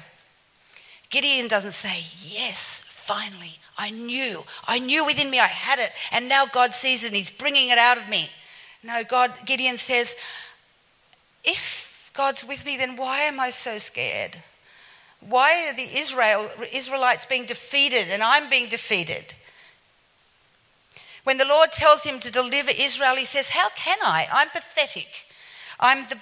Gideon 1.10 1.48
doesn't 1.48 1.72
say, 1.72 2.04
Yes, 2.22 2.82
finally, 2.86 3.58
I 3.76 3.90
knew. 3.90 4.44
I 4.66 4.78
knew 4.78 5.04
within 5.04 5.30
me 5.30 5.38
I 5.38 5.46
had 5.46 5.78
it, 5.78 5.92
and 6.12 6.28
now 6.28 6.46
God 6.46 6.74
sees 6.74 7.04
it 7.04 7.08
and 7.08 7.16
He's 7.16 7.30
bringing 7.30 7.68
it 7.68 7.78
out 7.78 7.98
of 7.98 8.08
me. 8.08 8.30
No, 8.82 9.04
God, 9.04 9.32
Gideon 9.44 9.76
says, 9.76 10.16
If 11.44 12.10
God's 12.14 12.44
with 12.44 12.64
me, 12.64 12.76
then 12.76 12.96
why 12.96 13.20
am 13.20 13.38
I 13.40 13.50
so 13.50 13.78
scared? 13.78 14.36
Why 15.20 15.68
are 15.68 15.74
the 15.74 15.98
Israel, 15.98 16.50
Israelites 16.72 17.26
being 17.26 17.44
defeated 17.44 18.08
and 18.08 18.22
I'm 18.22 18.48
being 18.48 18.68
defeated? 18.68 19.34
When 21.24 21.38
the 21.38 21.44
Lord 21.44 21.72
tells 21.72 22.04
him 22.04 22.18
to 22.20 22.32
deliver 22.32 22.70
Israel, 22.70 23.16
he 23.16 23.24
says, 23.24 23.50
How 23.50 23.68
can 23.70 23.98
I? 24.02 24.28
I'm 24.32 24.48
pathetic. 24.48 25.26
I'm 25.78 26.06
the 26.08 26.18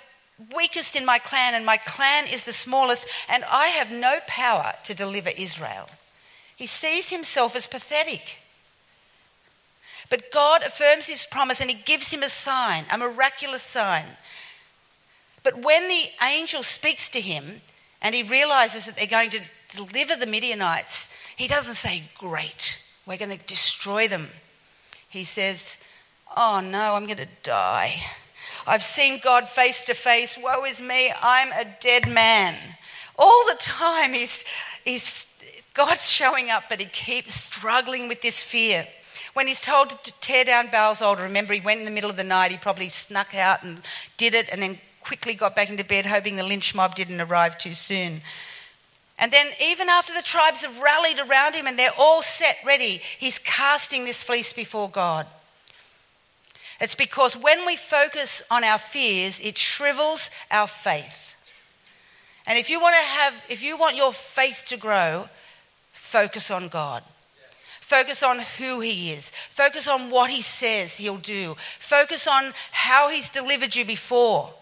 weakest 0.55 0.97
in 0.97 1.05
my 1.05 1.19
clan, 1.19 1.55
and 1.55 1.65
my 1.65 1.77
clan 1.77 2.27
is 2.27 2.45
the 2.45 2.53
smallest, 2.53 3.09
and 3.29 3.45
I 3.45 3.69
have 3.69 3.91
no 3.91 4.19
power 4.27 4.75
to 4.85 4.95
deliver 4.95 5.31
Israel. 5.31 5.89
He 6.57 6.67
sees 6.67 7.11
himself 7.11 7.55
as 7.55 7.67
pathetic. 7.67 8.39
But 10.09 10.31
God 10.31 10.63
affirms 10.63 11.07
his 11.07 11.27
promise 11.27 11.61
and 11.61 11.71
he 11.71 11.77
gives 11.77 12.13
him 12.13 12.23
a 12.23 12.29
sign, 12.29 12.85
a 12.91 12.99
miraculous 12.99 13.63
sign. 13.63 14.05
But 15.43 15.63
when 15.63 15.89
the 15.89 16.05
angel 16.23 16.63
speaks 16.63 17.09
to 17.11 17.21
him 17.21 17.61
and 18.07 18.15
he 18.15 18.23
realizes 18.23 18.87
that 18.87 18.97
they're 18.97 19.09
going 19.09 19.31
to 19.31 19.41
deliver 19.75 20.15
the 20.15 20.29
Midianites, 20.29 21.13
he 21.35 21.49
doesn't 21.49 21.75
say, 21.75 22.05
Great, 22.17 22.81
we're 23.05 23.17
going 23.17 23.37
to 23.37 23.47
destroy 23.47 24.07
them. 24.07 24.29
He 25.09 25.25
says, 25.25 25.77
Oh 26.37 26.61
no, 26.65 26.95
I'm 26.95 27.07
going 27.07 27.17
to 27.17 27.27
die. 27.43 27.97
I've 28.65 28.85
seen 28.85 29.19
God 29.25 29.49
face 29.49 29.85
to 29.87 29.95
face. 29.95 30.39
Woe 30.41 30.65
is 30.65 30.81
me, 30.81 31.13
I'm 31.21 31.51
a 31.51 31.65
dead 31.81 32.09
man. 32.09 32.55
All 33.19 33.45
the 33.49 33.59
time, 33.59 34.13
he's, 34.13 34.45
he's, 34.85 35.27
God's 35.75 36.09
showing 36.09 36.49
up, 36.49 36.65
but 36.69 36.79
he 36.79 36.87
keeps 36.87 37.35
struggling 37.35 38.07
with 38.07 38.23
this 38.23 38.41
fear. 38.41 38.87
When 39.35 39.49
he's 39.49 39.61
told 39.61 39.91
to 39.91 40.13
tear 40.21 40.45
down 40.45 40.69
Baal's 40.71 41.03
altar, 41.03 41.25
remember 41.25 41.55
he 41.55 41.61
went 41.61 41.81
in 41.81 41.87
the 41.87 41.91
middle 41.91 42.11
of 42.11 42.17
the 42.17 42.23
night, 42.23 42.53
he 42.53 42.57
probably 42.57 42.89
snuck 42.89 43.35
out 43.35 43.65
and 43.65 43.81
did 44.17 44.33
it 44.33 44.49
and 44.53 44.63
then 44.63 44.79
quickly 45.07 45.35
got 45.35 45.55
back 45.55 45.71
into 45.71 45.85
bed, 45.85 46.05
hoping 46.05 46.35
the 46.35 46.43
lynch 46.43 46.75
mob 46.75 46.97
didn't 46.97 47.21
arrive 47.21 47.57
too 47.59 47.75
soon. 47.75 48.23
And 49.19 49.33
then, 49.33 49.47
even 49.63 49.89
after 49.89 50.13
the 50.13 50.21
tribes 50.23 50.65
have 50.65 50.81
rallied 50.81 51.21
around 51.21 51.55
him 51.55 51.67
and 51.67 51.79
they're 51.79 51.91
all 51.99 52.23
set 52.23 52.59
ready, 52.67 53.01
he's 53.19 53.39
casting 53.39 54.05
this 54.05 54.23
fleece 54.23 54.53
before 54.53 54.91
God. 54.91 55.27
It's 56.81 56.97
because 56.97 57.37
when 57.37 57.65
we 57.65 57.77
focus 57.77 58.43
on 58.51 58.65
our 58.65 58.79
fears, 58.79 59.41
it 59.41 59.57
shrivels 59.57 60.31
our 60.51 60.67
faith. 60.67 61.37
And 62.47 62.59
if 62.59 62.69
you 62.69 62.81
want 62.81 62.97
to 62.97 63.03
have, 63.03 63.45
if 63.49 63.63
you 63.63 63.77
want 63.77 63.97
your 63.97 64.13
faith 64.13 64.65
to 64.69 64.77
grow, 64.77 65.29
focus 65.93 66.51
on 66.51 66.69
God. 66.69 67.03
Focus 67.81 68.25
on 68.25 68.41
who 68.59 68.81
He 68.81 69.13
is. 69.13 69.31
Focus 69.31 69.87
on 69.87 70.11
what 70.11 70.31
He 70.31 70.43
says 70.43 70.97
He'll 70.97 71.17
do. 71.17 71.55
Focus 71.79 72.27
on 72.27 72.53
how 72.73 73.09
He's 73.09 73.31
delivered 73.31 73.75
you 73.77 73.85
before. 73.85 74.53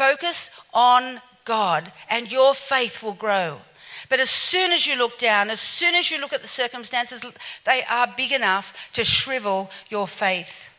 Focus 0.00 0.50
on 0.72 1.20
God, 1.44 1.92
and 2.08 2.32
your 2.32 2.54
faith 2.54 3.02
will 3.02 3.12
grow. 3.12 3.58
But 4.08 4.18
as 4.18 4.30
soon 4.30 4.72
as 4.72 4.86
you 4.86 4.96
look 4.96 5.18
down, 5.18 5.50
as 5.50 5.60
soon 5.60 5.94
as 5.94 6.10
you 6.10 6.18
look 6.18 6.32
at 6.32 6.40
the 6.40 6.48
circumstances, 6.48 7.22
they 7.66 7.82
are 7.82 8.14
big 8.16 8.32
enough 8.32 8.88
to 8.94 9.04
shrivel 9.04 9.70
your 9.90 10.08
faith. 10.08 10.70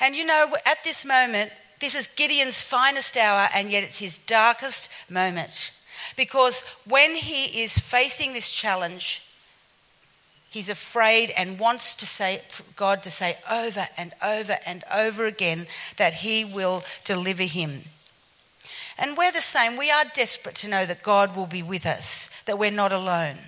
And 0.00 0.16
you 0.16 0.24
know, 0.24 0.56
at 0.64 0.82
this 0.84 1.04
moment, 1.04 1.52
this 1.80 1.94
is 1.94 2.08
Gideon's 2.16 2.62
finest 2.62 3.14
hour, 3.18 3.50
and 3.54 3.70
yet 3.70 3.84
it's 3.84 3.98
his 3.98 4.16
darkest 4.16 4.88
moment. 5.10 5.72
Because 6.16 6.62
when 6.88 7.14
he 7.16 7.62
is 7.62 7.76
facing 7.76 8.32
this 8.32 8.50
challenge, 8.50 9.22
he's 10.48 10.70
afraid 10.70 11.28
and 11.36 11.58
wants 11.58 11.94
to 11.96 12.06
say 12.06 12.40
God 12.74 13.02
to 13.02 13.10
say 13.10 13.36
over 13.50 13.86
and 13.98 14.14
over 14.24 14.58
and 14.64 14.82
over 14.90 15.26
again 15.26 15.66
that 15.98 16.14
he 16.14 16.42
will 16.42 16.82
deliver 17.04 17.42
him. 17.42 17.82
And 19.00 19.16
we're 19.16 19.32
the 19.32 19.40
same. 19.40 19.78
We 19.78 19.90
are 19.90 20.04
desperate 20.04 20.54
to 20.56 20.68
know 20.68 20.84
that 20.84 21.02
God 21.02 21.34
will 21.34 21.46
be 21.46 21.62
with 21.62 21.86
us, 21.86 22.28
that 22.44 22.58
we're 22.58 22.70
not 22.70 22.92
alone. 22.92 23.38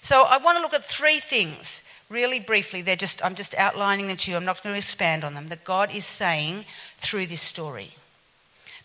So 0.00 0.22
I 0.22 0.38
want 0.38 0.56
to 0.56 0.62
look 0.62 0.72
at 0.72 0.82
three 0.82 1.20
things 1.20 1.82
really 2.08 2.40
briefly. 2.40 2.80
They're 2.80 2.96
just, 2.96 3.22
I'm 3.22 3.34
just 3.34 3.54
outlining 3.56 4.08
them 4.08 4.16
to 4.16 4.30
you. 4.30 4.36
I'm 4.36 4.46
not 4.46 4.62
going 4.62 4.72
to 4.72 4.78
expand 4.78 5.24
on 5.24 5.34
them, 5.34 5.48
that 5.48 5.64
God 5.64 5.94
is 5.94 6.06
saying 6.06 6.64
through 6.96 7.26
this 7.26 7.42
story. 7.42 7.90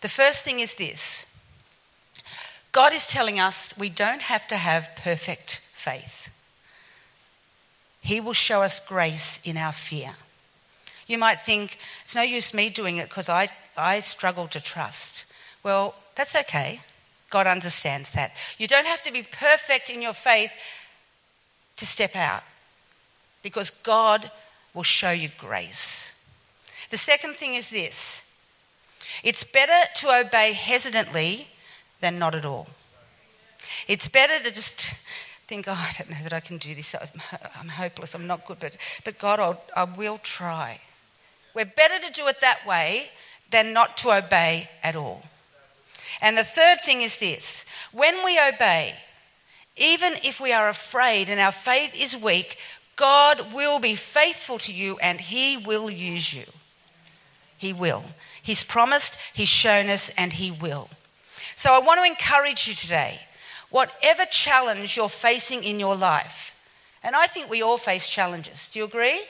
The 0.02 0.08
first 0.08 0.44
thing 0.44 0.60
is 0.60 0.74
this 0.74 1.26
God 2.72 2.92
is 2.92 3.06
telling 3.06 3.40
us 3.40 3.76
we 3.78 3.88
don't 3.88 4.22
have 4.22 4.46
to 4.48 4.56
have 4.56 4.90
perfect 4.96 5.66
faith. 5.72 6.28
He 8.02 8.20
will 8.20 8.32
show 8.34 8.62
us 8.62 8.78
grace 8.78 9.40
in 9.44 9.56
our 9.56 9.72
fear. 9.72 10.16
You 11.06 11.18
might 11.18 11.40
think, 11.40 11.78
it's 12.04 12.14
no 12.14 12.22
use 12.22 12.52
me 12.52 12.68
doing 12.68 12.96
it 12.98 13.08
because 13.08 13.28
I, 13.28 13.48
I 13.76 14.00
struggle 14.00 14.48
to 14.48 14.60
trust. 14.60 15.24
Well, 15.62 15.94
that's 16.14 16.34
okay. 16.36 16.80
God 17.30 17.46
understands 17.46 18.10
that. 18.12 18.32
You 18.58 18.66
don't 18.66 18.86
have 18.86 19.02
to 19.04 19.12
be 19.12 19.22
perfect 19.22 19.88
in 19.88 20.02
your 20.02 20.12
faith 20.12 20.52
to 21.76 21.86
step 21.86 22.14
out 22.14 22.42
because 23.42 23.70
God 23.70 24.30
will 24.74 24.82
show 24.82 25.10
you 25.10 25.30
grace. 25.38 26.22
The 26.90 26.96
second 26.98 27.34
thing 27.34 27.54
is 27.54 27.70
this 27.70 28.22
it's 29.22 29.44
better 29.44 29.88
to 29.96 30.20
obey 30.20 30.52
hesitantly 30.52 31.48
than 32.00 32.18
not 32.18 32.34
at 32.34 32.44
all. 32.44 32.68
It's 33.88 34.08
better 34.08 34.42
to 34.42 34.52
just 34.52 34.92
think, 35.46 35.66
oh, 35.68 35.72
I 35.72 35.92
don't 35.96 36.10
know 36.10 36.22
that 36.22 36.32
I 36.32 36.40
can 36.40 36.58
do 36.58 36.74
this. 36.74 36.94
I'm 37.58 37.68
hopeless. 37.68 38.14
I'm 38.14 38.26
not 38.26 38.46
good. 38.46 38.58
But, 38.58 38.76
but 39.04 39.18
God, 39.18 39.40
I'll, 39.40 39.62
I 39.76 39.84
will 39.84 40.18
try. 40.18 40.80
We're 41.54 41.64
better 41.64 41.98
to 42.06 42.12
do 42.12 42.26
it 42.26 42.40
that 42.40 42.66
way 42.66 43.10
than 43.50 43.72
not 43.72 43.96
to 43.98 44.12
obey 44.12 44.70
at 44.82 44.96
all. 44.96 45.22
And 46.20 46.36
the 46.36 46.44
third 46.44 46.78
thing 46.84 47.02
is 47.02 47.16
this 47.16 47.64
when 47.92 48.24
we 48.24 48.38
obey, 48.38 48.94
even 49.76 50.14
if 50.22 50.40
we 50.40 50.52
are 50.52 50.68
afraid 50.68 51.28
and 51.28 51.40
our 51.40 51.52
faith 51.52 51.94
is 51.94 52.16
weak, 52.16 52.58
God 52.96 53.52
will 53.52 53.78
be 53.78 53.94
faithful 53.94 54.58
to 54.58 54.72
you 54.72 54.98
and 54.98 55.20
He 55.20 55.56
will 55.56 55.90
use 55.90 56.34
you. 56.34 56.44
He 57.56 57.72
will. 57.72 58.04
He's 58.42 58.64
promised, 58.64 59.18
He's 59.32 59.48
shown 59.48 59.88
us, 59.88 60.10
and 60.18 60.32
He 60.32 60.50
will. 60.50 60.90
So 61.54 61.72
I 61.72 61.78
want 61.78 62.00
to 62.00 62.10
encourage 62.10 62.66
you 62.66 62.74
today 62.74 63.20
whatever 63.70 64.24
challenge 64.26 64.96
you're 64.96 65.08
facing 65.08 65.64
in 65.64 65.80
your 65.80 65.96
life, 65.96 66.54
and 67.02 67.16
I 67.16 67.26
think 67.26 67.48
we 67.48 67.62
all 67.62 67.78
face 67.78 68.08
challenges. 68.08 68.68
Do 68.68 68.80
you 68.80 68.84
agree? 68.84 69.20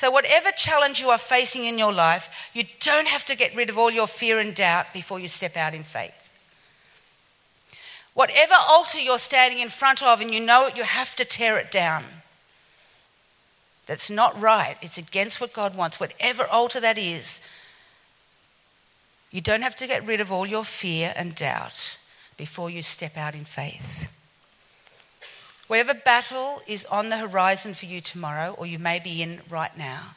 So, 0.00 0.10
whatever 0.10 0.50
challenge 0.52 0.98
you 0.98 1.10
are 1.10 1.18
facing 1.18 1.66
in 1.66 1.76
your 1.76 1.92
life, 1.92 2.48
you 2.54 2.64
don't 2.80 3.06
have 3.06 3.22
to 3.26 3.36
get 3.36 3.54
rid 3.54 3.68
of 3.68 3.76
all 3.76 3.90
your 3.90 4.06
fear 4.06 4.38
and 4.38 4.54
doubt 4.54 4.94
before 4.94 5.20
you 5.20 5.28
step 5.28 5.58
out 5.58 5.74
in 5.74 5.82
faith. 5.82 6.30
Whatever 8.14 8.54
altar 8.66 8.98
you're 8.98 9.18
standing 9.18 9.58
in 9.58 9.68
front 9.68 10.02
of 10.02 10.22
and 10.22 10.32
you 10.32 10.40
know 10.40 10.68
it, 10.68 10.74
you 10.74 10.84
have 10.84 11.14
to 11.16 11.26
tear 11.26 11.58
it 11.58 11.70
down. 11.70 12.04
That's 13.84 14.08
not 14.08 14.40
right. 14.40 14.78
It's 14.80 14.96
against 14.96 15.38
what 15.38 15.52
God 15.52 15.76
wants. 15.76 16.00
Whatever 16.00 16.46
altar 16.46 16.80
that 16.80 16.96
is, 16.96 17.46
you 19.30 19.42
don't 19.42 19.60
have 19.60 19.76
to 19.76 19.86
get 19.86 20.06
rid 20.06 20.22
of 20.22 20.32
all 20.32 20.46
your 20.46 20.64
fear 20.64 21.12
and 21.14 21.34
doubt 21.34 21.98
before 22.38 22.70
you 22.70 22.80
step 22.80 23.18
out 23.18 23.34
in 23.34 23.44
faith. 23.44 24.10
Whatever 25.70 25.94
battle 25.94 26.60
is 26.66 26.84
on 26.86 27.10
the 27.10 27.18
horizon 27.18 27.74
for 27.74 27.86
you 27.86 28.00
tomorrow, 28.00 28.56
or 28.58 28.66
you 28.66 28.80
may 28.80 28.98
be 28.98 29.22
in 29.22 29.40
right 29.48 29.78
now, 29.78 30.16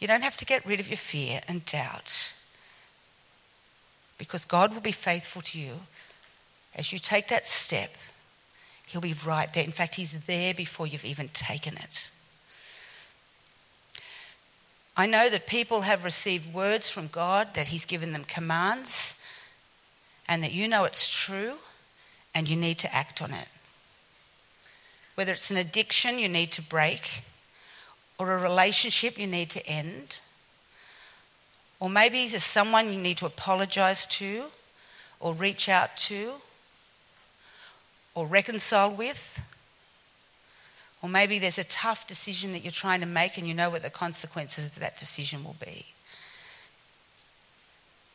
you 0.00 0.08
don't 0.08 0.24
have 0.24 0.36
to 0.38 0.44
get 0.44 0.66
rid 0.66 0.80
of 0.80 0.88
your 0.88 0.96
fear 0.96 1.40
and 1.46 1.64
doubt 1.64 2.32
because 4.18 4.44
God 4.44 4.74
will 4.74 4.80
be 4.80 4.90
faithful 4.90 5.42
to 5.42 5.60
you 5.60 5.74
as 6.74 6.92
you 6.92 6.98
take 6.98 7.28
that 7.28 7.46
step. 7.46 7.94
He'll 8.84 9.00
be 9.00 9.14
right 9.24 9.54
there. 9.54 9.62
In 9.62 9.70
fact, 9.70 9.94
He's 9.94 10.10
there 10.10 10.52
before 10.52 10.88
you've 10.88 11.04
even 11.04 11.28
taken 11.28 11.76
it. 11.76 12.08
I 14.96 15.06
know 15.06 15.28
that 15.30 15.46
people 15.46 15.82
have 15.82 16.02
received 16.02 16.52
words 16.52 16.90
from 16.90 17.06
God, 17.06 17.54
that 17.54 17.68
He's 17.68 17.84
given 17.84 18.12
them 18.12 18.24
commands, 18.24 19.24
and 20.26 20.42
that 20.42 20.52
you 20.52 20.66
know 20.66 20.82
it's 20.82 21.08
true 21.08 21.58
and 22.36 22.50
you 22.50 22.56
need 22.56 22.78
to 22.78 22.94
act 22.94 23.22
on 23.22 23.32
it. 23.32 23.48
Whether 25.14 25.32
it's 25.32 25.50
an 25.50 25.56
addiction 25.56 26.18
you 26.18 26.28
need 26.28 26.52
to 26.52 26.62
break, 26.62 27.22
or 28.18 28.30
a 28.30 28.38
relationship 28.38 29.18
you 29.18 29.26
need 29.26 29.48
to 29.48 29.66
end, 29.66 30.18
or 31.80 31.88
maybe 31.88 32.28
there's 32.28 32.44
someone 32.44 32.92
you 32.92 33.00
need 33.00 33.16
to 33.16 33.26
apologize 33.26 34.04
to, 34.04 34.44
or 35.18 35.32
reach 35.32 35.70
out 35.70 35.96
to, 35.96 36.32
or 38.14 38.26
reconcile 38.26 38.90
with. 38.90 39.42
Or 41.00 41.08
maybe 41.08 41.38
there's 41.38 41.58
a 41.58 41.64
tough 41.64 42.06
decision 42.06 42.52
that 42.52 42.62
you're 42.62 42.70
trying 42.70 43.00
to 43.00 43.06
make 43.06 43.38
and 43.38 43.48
you 43.48 43.54
know 43.54 43.70
what 43.70 43.82
the 43.82 43.88
consequences 43.88 44.66
of 44.66 44.78
that 44.80 44.98
decision 44.98 45.42
will 45.42 45.56
be. 45.58 45.86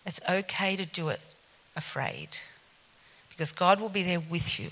It's 0.05 0.21
okay 0.29 0.75
to 0.75 0.86
do 0.86 1.10
it 1.10 1.21
afraid 1.75 2.38
because 3.41 3.54
God 3.54 3.82
will 3.82 3.89
be 3.89 4.04
there 4.04 4.19
with 4.19 4.60
you. 4.60 4.69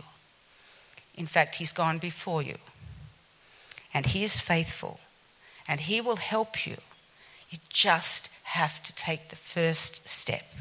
In 1.15 1.25
fact, 1.25 1.55
He's 1.55 1.73
gone 1.73 1.97
before 1.97 2.43
you. 2.43 2.57
And 3.95 4.05
He 4.05 4.23
is 4.23 4.39
faithful. 4.39 4.99
And 5.67 5.79
He 5.79 6.01
will 6.01 6.17
help 6.17 6.67
you. 6.67 6.77
You 7.49 7.57
just 7.69 8.29
have 8.43 8.83
to 8.83 8.93
take 8.93 9.29
the 9.29 9.35
first 9.35 10.07
step. 10.07 10.53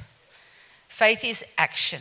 Faith 0.88 1.22
is 1.22 1.44
action. 1.58 2.00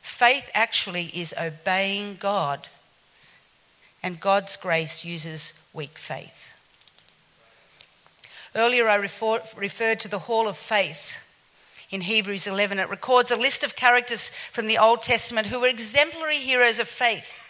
Faith 0.00 0.50
actually 0.54 1.10
is 1.12 1.34
obeying 1.38 2.16
God, 2.18 2.70
and 4.02 4.18
God's 4.18 4.56
grace 4.56 5.04
uses 5.04 5.52
weak 5.74 5.98
faith. 5.98 6.54
Earlier, 8.54 8.88
I 8.88 8.94
refer, 8.94 9.42
referred 9.58 10.00
to 10.00 10.08
the 10.08 10.20
hall 10.20 10.48
of 10.48 10.56
faith 10.56 11.18
in 11.90 12.00
Hebrews 12.00 12.46
11. 12.46 12.78
It 12.78 12.90
records 12.90 13.30
a 13.30 13.36
list 13.36 13.64
of 13.64 13.76
characters 13.76 14.30
from 14.52 14.66
the 14.66 14.78
Old 14.78 15.02
Testament 15.02 15.46
who 15.46 15.60
were 15.60 15.68
exemplary 15.68 16.38
heroes 16.38 16.78
of 16.78 16.88
faith. 16.88 17.42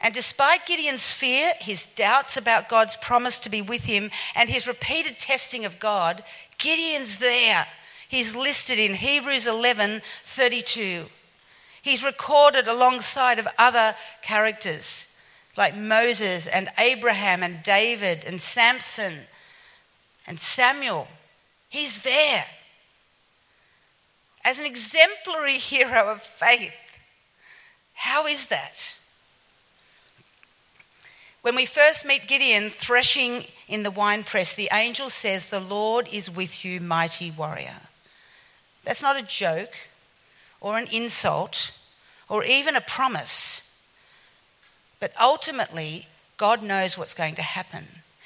And 0.00 0.12
despite 0.12 0.66
Gideon's 0.66 1.12
fear, 1.12 1.52
his 1.60 1.86
doubts 1.86 2.36
about 2.36 2.68
God's 2.68 2.96
promise 2.96 3.38
to 3.40 3.50
be 3.50 3.62
with 3.62 3.84
him, 3.84 4.10
and 4.34 4.50
his 4.50 4.68
repeated 4.68 5.18
testing 5.18 5.64
of 5.64 5.80
God, 5.80 6.22
Gideon's 6.58 7.18
there. 7.18 7.66
He's 8.08 8.36
listed 8.36 8.78
in 8.78 8.94
Hebrews 8.94 9.46
11 9.46 10.02
32. 10.24 11.06
He's 11.80 12.04
recorded 12.04 12.68
alongside 12.68 13.38
of 13.38 13.48
other 13.58 13.94
characters 14.22 15.08
like 15.56 15.76
Moses 15.76 16.46
and 16.46 16.68
Abraham 16.78 17.42
and 17.42 17.62
David 17.62 18.24
and 18.26 18.40
Samson 18.40 19.20
and 20.26 20.38
Samuel. 20.38 21.08
He's 21.68 22.02
there 22.02 22.46
as 24.44 24.58
an 24.58 24.66
exemplary 24.66 25.58
hero 25.58 26.10
of 26.10 26.22
faith. 26.22 26.98
How 27.94 28.26
is 28.26 28.46
that? 28.46 28.96
When 31.42 31.56
we 31.56 31.66
first 31.66 32.06
meet 32.06 32.26
Gideon 32.26 32.70
threshing 32.70 33.44
in 33.68 33.82
the 33.82 33.90
winepress, 33.90 34.54
the 34.54 34.70
angel 34.72 35.10
says, 35.10 35.46
The 35.46 35.60
Lord 35.60 36.08
is 36.10 36.30
with 36.30 36.64
you, 36.64 36.80
mighty 36.80 37.30
warrior. 37.30 37.82
That's 38.84 39.02
not 39.02 39.18
a 39.18 39.22
joke 39.22 39.74
or 40.60 40.78
an 40.78 40.88
insult 40.90 41.72
or 42.28 42.44
even 42.44 42.76
a 42.76 42.80
promise. 42.80 43.70
But 45.00 45.12
ultimately, 45.20 46.08
God 46.38 46.62
knows 46.62 46.96
what's 46.96 47.14
going 47.14 47.34
to 47.34 47.42
happen. 47.42 47.84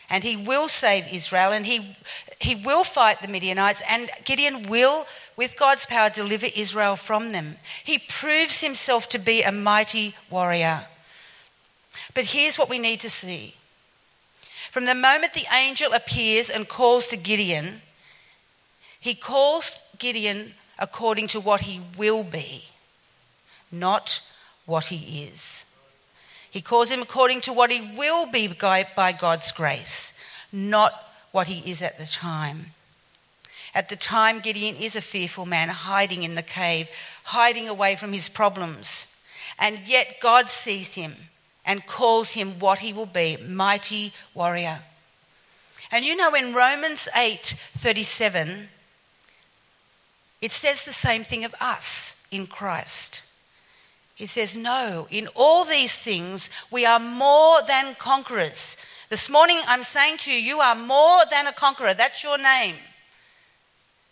And 0.09 0.23
he 0.23 0.37
will 0.37 0.69
save 0.69 1.13
Israel 1.13 1.51
and 1.51 1.67
he, 1.67 1.97
he 2.41 2.55
will 2.55 2.85
fight 2.85 3.21
the 3.21 3.29
Midianites, 3.29 3.83
and 3.89 4.11
Gideon 4.25 4.69
will, 4.69 5.07
with 5.39 5.57
God's 5.57 5.87
power, 5.87 6.11
deliver 6.11 6.49
Israel 6.57 6.97
from 6.97 7.31
them. 7.31 7.59
He 7.85 7.97
proves 7.97 8.61
himself 8.61 9.09
to 9.11 9.21
be 9.21 9.43
a 9.43 9.53
mighty 9.53 10.17
warrior. 10.29 10.87
But 12.13 12.25
here's 12.25 12.59
what 12.59 12.69
we 12.69 12.81
need 12.81 12.99
to 13.01 13.09
see. 13.09 13.55
From 14.73 14.87
the 14.87 14.97
moment 14.97 15.35
the 15.35 15.47
angel 15.55 15.93
appears 15.93 16.51
and 16.51 16.69
calls 16.69 17.07
to 17.09 17.17
Gideon, 17.17 17.83
he 18.99 19.15
calls 19.15 19.81
Gideon 20.01 20.55
according 20.77 21.29
to 21.29 21.41
what 21.41 21.61
he 21.61 21.81
will 21.97 22.25
be, 22.25 22.65
not 23.71 24.21
what 24.67 24.87
he 24.87 25.23
is. 25.23 25.65
He 26.51 26.61
calls 26.61 26.91
him 26.91 27.01
according 27.01 27.43
to 27.43 27.53
what 27.53 27.71
he 27.71 27.93
will 27.97 28.27
be 28.27 28.49
by 28.49 29.13
God's 29.13 29.53
grace, 29.53 30.15
not 30.51 30.93
what 31.31 31.47
he 31.47 31.71
is 31.71 31.81
at 31.81 31.97
the 31.97 32.07
time. 32.07 32.73
At 33.79 33.89
the 33.89 33.95
time, 33.95 34.41
Gideon 34.41 34.75
is 34.75 34.97
a 34.97 35.01
fearful 35.01 35.47
man, 35.47 35.69
hiding 35.69 36.25
in 36.25 36.35
the 36.35 36.43
cave, 36.43 36.89
hiding 37.23 37.69
away 37.69 37.95
from 37.95 38.13
his 38.13 38.29
problems. 38.29 39.07
And 39.57 39.79
yet, 39.87 40.19
God 40.21 40.51
sees 40.51 40.97
him 40.97 41.15
and 41.65 41.87
calls 41.87 42.33
him 42.33 42.59
what 42.59 42.81
he 42.81 42.93
will 42.93 43.07
be 43.07 43.37
mighty 43.37 44.13
warrior. 44.35 44.81
And 45.93 46.05
you 46.05 46.17
know, 46.17 46.35
in 46.35 46.55
Romans 46.55 47.09
8 47.15 47.41
37, 47.47 48.69
it 50.43 50.51
says 50.51 50.85
the 50.85 50.93
same 50.93 51.23
thing 51.23 51.45
of 51.45 51.55
us 51.61 52.27
in 52.33 52.49
Christ. 52.49 53.23
He 54.17 54.27
says, 54.27 54.57
No, 54.57 55.07
in 55.09 55.29
all 55.37 55.65
these 55.65 55.95
things 55.97 56.51
we 56.73 56.85
are 56.85 56.99
more 56.99 57.63
than 57.63 57.95
conquerors. 57.95 58.77
This 59.09 59.31
morning 59.31 59.61
I'm 59.69 59.85
saying 59.85 60.17
to 60.17 60.33
you, 60.33 60.39
you 60.41 60.59
are 60.59 60.75
more 60.75 61.21
than 61.31 61.47
a 61.47 61.53
conqueror. 61.53 61.95
That's 61.95 62.25
your 62.25 62.39
name. 62.39 62.75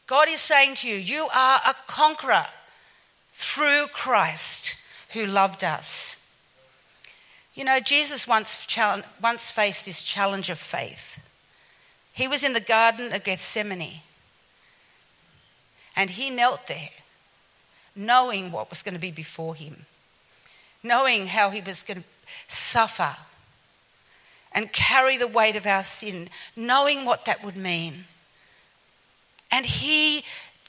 God 0.07 0.29
is 0.29 0.40
saying 0.40 0.77
to 0.77 0.88
you, 0.88 0.97
you 0.97 1.29
are 1.35 1.61
a 1.66 1.75
conqueror 1.87 2.47
through 3.33 3.87
Christ 3.88 4.77
who 5.11 5.27
loved 5.27 5.64
us. 5.64 6.16
You 7.55 7.64
know, 7.64 7.81
Jesus 7.81 8.29
once, 8.29 8.66
once 9.23 9.51
faced 9.51 9.85
this 9.85 10.03
challenge 10.03 10.51
of 10.51 10.59
faith. 10.59 11.21
He 12.12 12.29
was 12.29 12.45
in 12.45 12.53
the 12.53 12.61
Garden 12.61 13.12
of 13.12 13.25
Gethsemane 13.25 14.01
and 15.97 16.11
he 16.11 16.29
knelt 16.29 16.66
there, 16.66 16.90
knowing 17.95 18.53
what 18.53 18.69
was 18.69 18.83
going 18.83 18.95
to 18.95 19.01
be 19.01 19.11
before 19.11 19.55
him, 19.55 19.87
knowing 20.83 21.29
how 21.29 21.51
he 21.51 21.62
was 21.62 21.83
going 21.83 22.03
to 22.03 22.07
suffer 22.47 23.16
and 24.53 24.73
carry 24.73 25.16
the 25.16 25.27
weight 25.27 25.57
of 25.57 25.66
our 25.66 25.83
sin, 25.83 26.29
knowing 26.55 27.05
what 27.05 27.25
that 27.25 27.42
would 27.42 27.57
mean. 27.57 28.05
And 29.57 29.64
he 29.64 30.23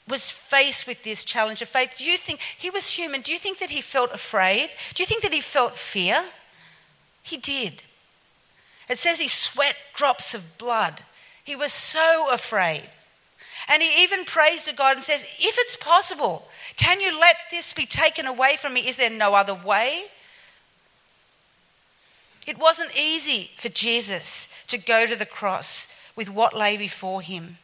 was 0.08 0.30
faced 0.30 0.86
with 0.86 1.02
this 1.02 1.22
challenge 1.22 1.60
of 1.60 1.68
faith. 1.68 1.96
Do 1.98 2.10
you 2.10 2.16
think 2.16 2.40
he 2.40 2.70
was 2.70 2.88
human? 2.88 3.20
Do 3.20 3.32
you 3.32 3.38
think 3.38 3.58
that 3.58 3.68
he 3.68 3.82
felt 3.82 4.14
afraid? 4.14 4.70
Do 4.94 5.02
you 5.02 5.06
think 5.06 5.20
that 5.20 5.34
he 5.34 5.42
felt 5.42 5.76
fear? 5.76 6.24
He 7.22 7.36
did. 7.36 7.82
It 8.88 8.96
says 8.96 9.20
he 9.20 9.28
sweat 9.28 9.76
drops 9.94 10.32
of 10.32 10.56
blood. 10.56 11.02
He 11.44 11.54
was 11.54 11.70
so 11.70 12.32
afraid. 12.32 12.88
And 13.68 13.82
he 13.82 14.02
even 14.02 14.24
prays 14.24 14.64
to 14.64 14.72
God 14.72 14.96
and 14.96 15.04
says, 15.04 15.22
If 15.38 15.56
it's 15.58 15.76
possible, 15.76 16.48
can 16.78 16.98
you 16.98 17.20
let 17.20 17.36
this 17.50 17.74
be 17.74 17.84
taken 17.84 18.24
away 18.24 18.56
from 18.56 18.72
me? 18.72 18.88
Is 18.88 18.96
there 18.96 19.10
no 19.10 19.34
other 19.34 19.52
way? 19.52 20.04
It 22.46 22.56
wasn't 22.56 22.98
easy 22.98 23.50
for 23.58 23.68
Jesus 23.68 24.48
to 24.68 24.78
go 24.78 25.04
to 25.04 25.14
the 25.14 25.26
cross 25.26 25.88
with 26.16 26.30
what 26.30 26.56
lay 26.56 26.78
before 26.78 27.20
him, 27.20 27.58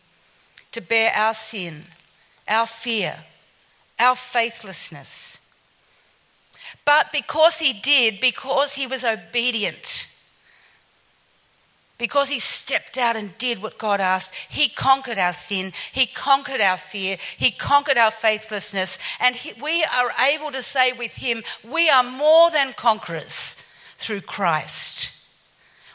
to 0.75 0.81
bear 0.81 1.13
our 1.15 1.35
sin, 1.35 1.85
our 2.49 2.67
fear, 2.67 3.17
our 3.97 4.17
faithlessness. 4.17 5.41
But 6.85 7.13
because 7.13 7.61
he 7.61 7.73
did, 7.73 8.21
because 8.21 8.75
he 8.75 8.89
was 8.89 9.05
obedient, 9.05 10.09
because 11.97 12.29
he 12.29 12.41
stepped 12.41 12.99
out 12.99 13.15
and 13.15 13.39
did 13.39 13.63
what 13.63 13.79
God 13.79 14.01
asked, 14.01 14.35
he 14.35 14.69
conquered 14.69 15.17
our 15.17 15.33
sin, 15.33 15.73
he 15.93 16.07
conquered 16.07 16.61
our 16.61 16.77
fear, 16.77 17.19
he 17.37 17.53
conquered 17.53 17.97
our 17.97 18.11
faithlessness, 18.11 18.99
and 19.21 19.37
he, 19.37 19.53
we 19.63 19.85
are 19.85 20.11
able 20.29 20.51
to 20.51 20.61
say 20.61 20.91
with 20.91 21.15
him, 21.15 21.45
We 21.63 21.89
are 21.89 22.03
more 22.03 22.51
than 22.51 22.73
conquerors 22.73 23.63
through 23.99 24.23
Christ. 24.23 25.13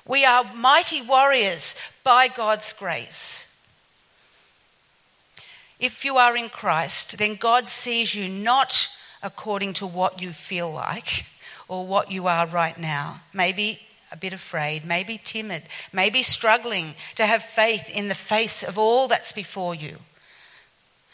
We 0.07 0.23
are 0.23 0.45
mighty 0.55 1.01
warriors 1.01 1.75
by 2.05 2.29
God's 2.29 2.71
grace. 2.71 3.48
If 5.79 6.03
you 6.03 6.17
are 6.17 6.35
in 6.35 6.49
Christ, 6.49 7.17
then 7.17 7.35
God 7.35 7.69
sees 7.69 8.13
you 8.13 8.27
not 8.27 8.89
according 9.23 9.73
to 9.73 9.87
what 9.87 10.21
you 10.21 10.31
feel 10.33 10.71
like 10.71 11.25
or 11.67 11.87
what 11.87 12.11
you 12.11 12.27
are 12.27 12.47
right 12.47 12.77
now. 12.77 13.21
Maybe 13.33 13.79
a 14.11 14.17
bit 14.17 14.33
afraid, 14.33 14.83
maybe 14.83 15.19
timid, 15.23 15.63
maybe 15.93 16.21
struggling 16.21 16.95
to 17.15 17.25
have 17.25 17.43
faith 17.43 17.89
in 17.89 18.09
the 18.09 18.15
face 18.15 18.63
of 18.63 18.77
all 18.77 19.07
that's 19.07 19.31
before 19.31 19.73
you. 19.73 19.97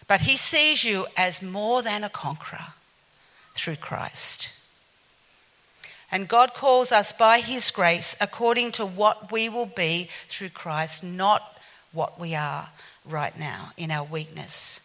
But 0.07 0.21
He 0.21 0.37
sees 0.37 0.83
you 0.83 1.05
as 1.15 1.41
more 1.41 1.83
than 1.83 2.03
a 2.03 2.09
conqueror 2.09 2.73
through 3.53 3.77
Christ. 3.77 4.51
And 6.11 6.27
God 6.27 6.53
calls 6.53 6.91
us 6.91 7.11
by 7.11 7.39
His 7.39 7.69
grace 7.69 8.15
according 8.21 8.71
to 8.73 8.85
what 8.85 9.31
we 9.31 9.49
will 9.49 9.65
be 9.65 10.09
through 10.27 10.49
Christ, 10.49 11.03
not 11.03 11.59
what 11.91 12.19
we 12.19 12.33
are 12.33 12.69
right 13.07 13.37
now 13.37 13.71
in 13.77 13.91
our 13.91 14.03
weakness. 14.03 14.81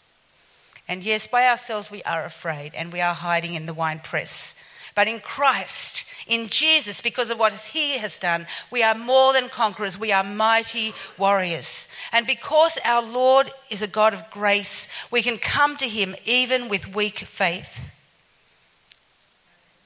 And 0.89 1.03
yes, 1.03 1.27
by 1.27 1.47
ourselves 1.47 1.91
we 1.91 2.03
are 2.03 2.25
afraid 2.25 2.75
and 2.75 2.93
we 2.93 3.01
are 3.01 3.15
hiding 3.15 3.55
in 3.55 3.67
the 3.67 3.75
wine 3.75 4.01
press. 4.01 4.55
But 4.95 5.09
in 5.09 5.21
Christ, 5.21 6.05
in 6.27 6.49
Jesus, 6.49 7.01
because 7.01 7.31
of 7.31 7.39
what 7.39 7.53
He 7.53 7.99
has 7.99 8.19
done, 8.19 8.47
we 8.71 8.83
are 8.83 8.95
more 8.95 9.33
than 9.33 9.49
conquerors. 9.49 9.99
We 9.99 10.13
are 10.13 10.25
mighty 10.25 10.93
warriors. 11.17 11.89
And 12.13 12.27
because 12.27 12.79
our 12.85 13.03
Lord 13.03 13.51
is 13.71 13.83
a 13.83 13.87
God 13.87 14.15
of 14.15 14.29
grace, 14.31 14.89
we 15.11 15.23
can 15.23 15.39
come 15.39 15.77
to 15.77 15.89
Him 15.89 16.17
even 16.25 16.69
with 16.69 16.95
weak 16.95 17.19
faith. 17.19 17.91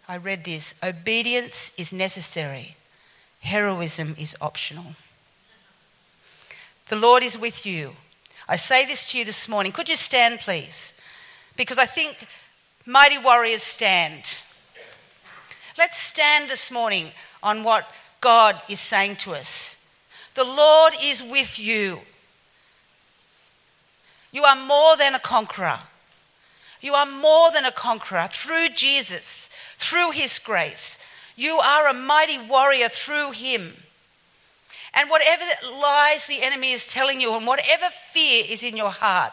I 0.08 0.16
read 0.16 0.44
this 0.44 0.74
obedience 0.82 1.74
is 1.78 1.92
necessary, 1.92 2.76
heroism 3.40 4.16
is 4.18 4.36
optional. 4.40 4.94
The 6.86 6.96
Lord 6.96 7.22
is 7.22 7.38
with 7.38 7.64
you. 7.64 7.92
I 8.48 8.56
say 8.56 8.84
this 8.84 9.10
to 9.12 9.18
you 9.18 9.24
this 9.24 9.48
morning. 9.48 9.72
Could 9.72 9.88
you 9.88 9.96
stand, 9.96 10.40
please? 10.40 10.94
Because 11.56 11.78
I 11.78 11.86
think 11.86 12.26
mighty 12.84 13.18
warriors 13.18 13.62
stand. 13.62 14.38
Let's 15.78 15.98
stand 15.98 16.50
this 16.50 16.70
morning 16.70 17.10
on 17.42 17.64
what 17.64 17.90
God 18.20 18.60
is 18.68 18.80
saying 18.80 19.16
to 19.16 19.34
us. 19.34 19.86
The 20.34 20.44
Lord 20.44 20.94
is 21.00 21.22
with 21.22 21.58
you. 21.58 22.00
You 24.32 24.44
are 24.44 24.56
more 24.56 24.96
than 24.96 25.14
a 25.14 25.20
conqueror. 25.20 25.78
You 26.80 26.94
are 26.94 27.06
more 27.06 27.50
than 27.50 27.64
a 27.64 27.72
conqueror 27.72 28.28
through 28.30 28.70
Jesus, 28.70 29.48
through 29.76 30.10
his 30.10 30.38
grace. 30.38 30.98
You 31.36 31.60
are 31.60 31.86
a 31.86 31.94
mighty 31.94 32.38
warrior 32.38 32.88
through 32.88 33.30
him. 33.30 33.74
And 34.96 35.10
whatever 35.10 35.44
lies 35.72 36.26
the 36.26 36.42
enemy 36.42 36.72
is 36.72 36.86
telling 36.86 37.20
you, 37.20 37.34
and 37.34 37.46
whatever 37.46 37.86
fear 37.90 38.44
is 38.48 38.62
in 38.62 38.76
your 38.76 38.90
heart, 38.90 39.32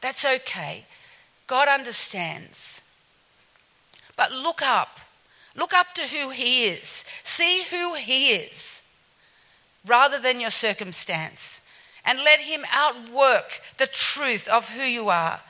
that's 0.00 0.24
okay. 0.24 0.84
God 1.46 1.68
understands. 1.68 2.80
But 4.16 4.32
look 4.32 4.62
up. 4.62 5.00
Look 5.56 5.74
up 5.74 5.94
to 5.94 6.02
who 6.02 6.30
He 6.30 6.64
is. 6.64 7.04
See 7.22 7.64
who 7.70 7.94
He 7.94 8.30
is 8.30 8.82
rather 9.86 10.18
than 10.18 10.40
your 10.40 10.50
circumstance. 10.50 11.62
And 12.04 12.18
let 12.20 12.40
Him 12.40 12.64
outwork 12.72 13.60
the 13.76 13.86
truth 13.86 14.48
of 14.48 14.70
who 14.70 14.82
you 14.82 15.10
are. 15.10 15.40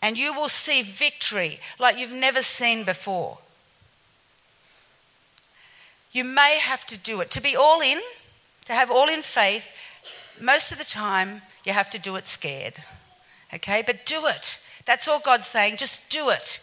And 0.00 0.16
you 0.16 0.32
will 0.32 0.48
see 0.48 0.82
victory 0.82 1.60
like 1.78 1.98
you've 1.98 2.10
never 2.12 2.42
seen 2.42 2.84
before. 2.84 3.38
You 6.14 6.24
may 6.24 6.58
have 6.60 6.86
to 6.86 6.96
do 6.96 7.20
it. 7.20 7.30
To 7.32 7.42
be 7.42 7.56
all 7.56 7.80
in, 7.80 8.00
to 8.66 8.72
have 8.72 8.90
all 8.90 9.08
in 9.08 9.20
faith, 9.20 9.70
most 10.40 10.72
of 10.72 10.78
the 10.78 10.84
time 10.84 11.42
you 11.64 11.72
have 11.72 11.90
to 11.90 11.98
do 11.98 12.16
it 12.16 12.24
scared. 12.24 12.74
Okay? 13.52 13.82
But 13.84 14.06
do 14.06 14.26
it. 14.26 14.60
That's 14.86 15.08
all 15.08 15.18
God's 15.18 15.46
saying. 15.46 15.76
Just 15.76 16.08
do 16.08 16.30
it. 16.30 16.60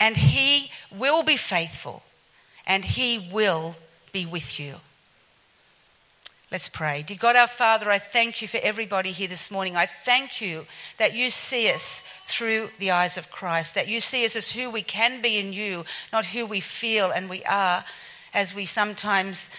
And 0.00 0.16
He 0.16 0.70
will 0.90 1.22
be 1.22 1.36
faithful 1.36 2.02
and 2.66 2.84
He 2.84 3.28
will 3.30 3.76
be 4.12 4.24
with 4.24 4.58
you. 4.58 4.76
Let's 6.50 6.68
pray. 6.68 7.02
Dear 7.02 7.16
God 7.18 7.36
our 7.36 7.48
Father, 7.48 7.90
I 7.90 7.98
thank 7.98 8.40
you 8.40 8.48
for 8.48 8.60
everybody 8.62 9.10
here 9.10 9.28
this 9.28 9.50
morning. 9.50 9.76
I 9.76 9.86
thank 9.86 10.40
you 10.40 10.66
that 10.98 11.14
you 11.14 11.28
see 11.28 11.70
us 11.70 12.02
through 12.26 12.70
the 12.78 12.92
eyes 12.92 13.18
of 13.18 13.30
Christ, 13.30 13.74
that 13.74 13.88
you 13.88 13.98
see 13.98 14.24
us 14.24 14.36
as 14.36 14.52
who 14.52 14.70
we 14.70 14.82
can 14.82 15.20
be 15.20 15.38
in 15.38 15.52
you, 15.52 15.84
not 16.12 16.26
who 16.26 16.46
we 16.46 16.60
feel 16.60 17.10
and 17.10 17.28
we 17.28 17.44
are 17.44 17.84
as 18.34 18.54
we 18.54 18.66
sometimes 18.66 19.50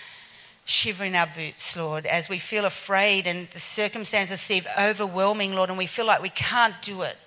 shiver 0.65 1.05
in 1.05 1.15
our 1.15 1.27
boots, 1.27 1.77
Lord, 1.77 2.05
as 2.05 2.27
we 2.27 2.39
feel 2.39 2.65
afraid 2.65 3.27
and 3.27 3.47
the 3.49 3.59
circumstances 3.59 4.41
seem 4.41 4.63
overwhelming, 4.79 5.53
Lord, 5.53 5.69
and 5.69 5.77
we 5.77 5.85
feel 5.85 6.05
like 6.05 6.21
we 6.21 6.29
can't 6.29 6.79
do 6.81 7.03
it. 7.03 7.17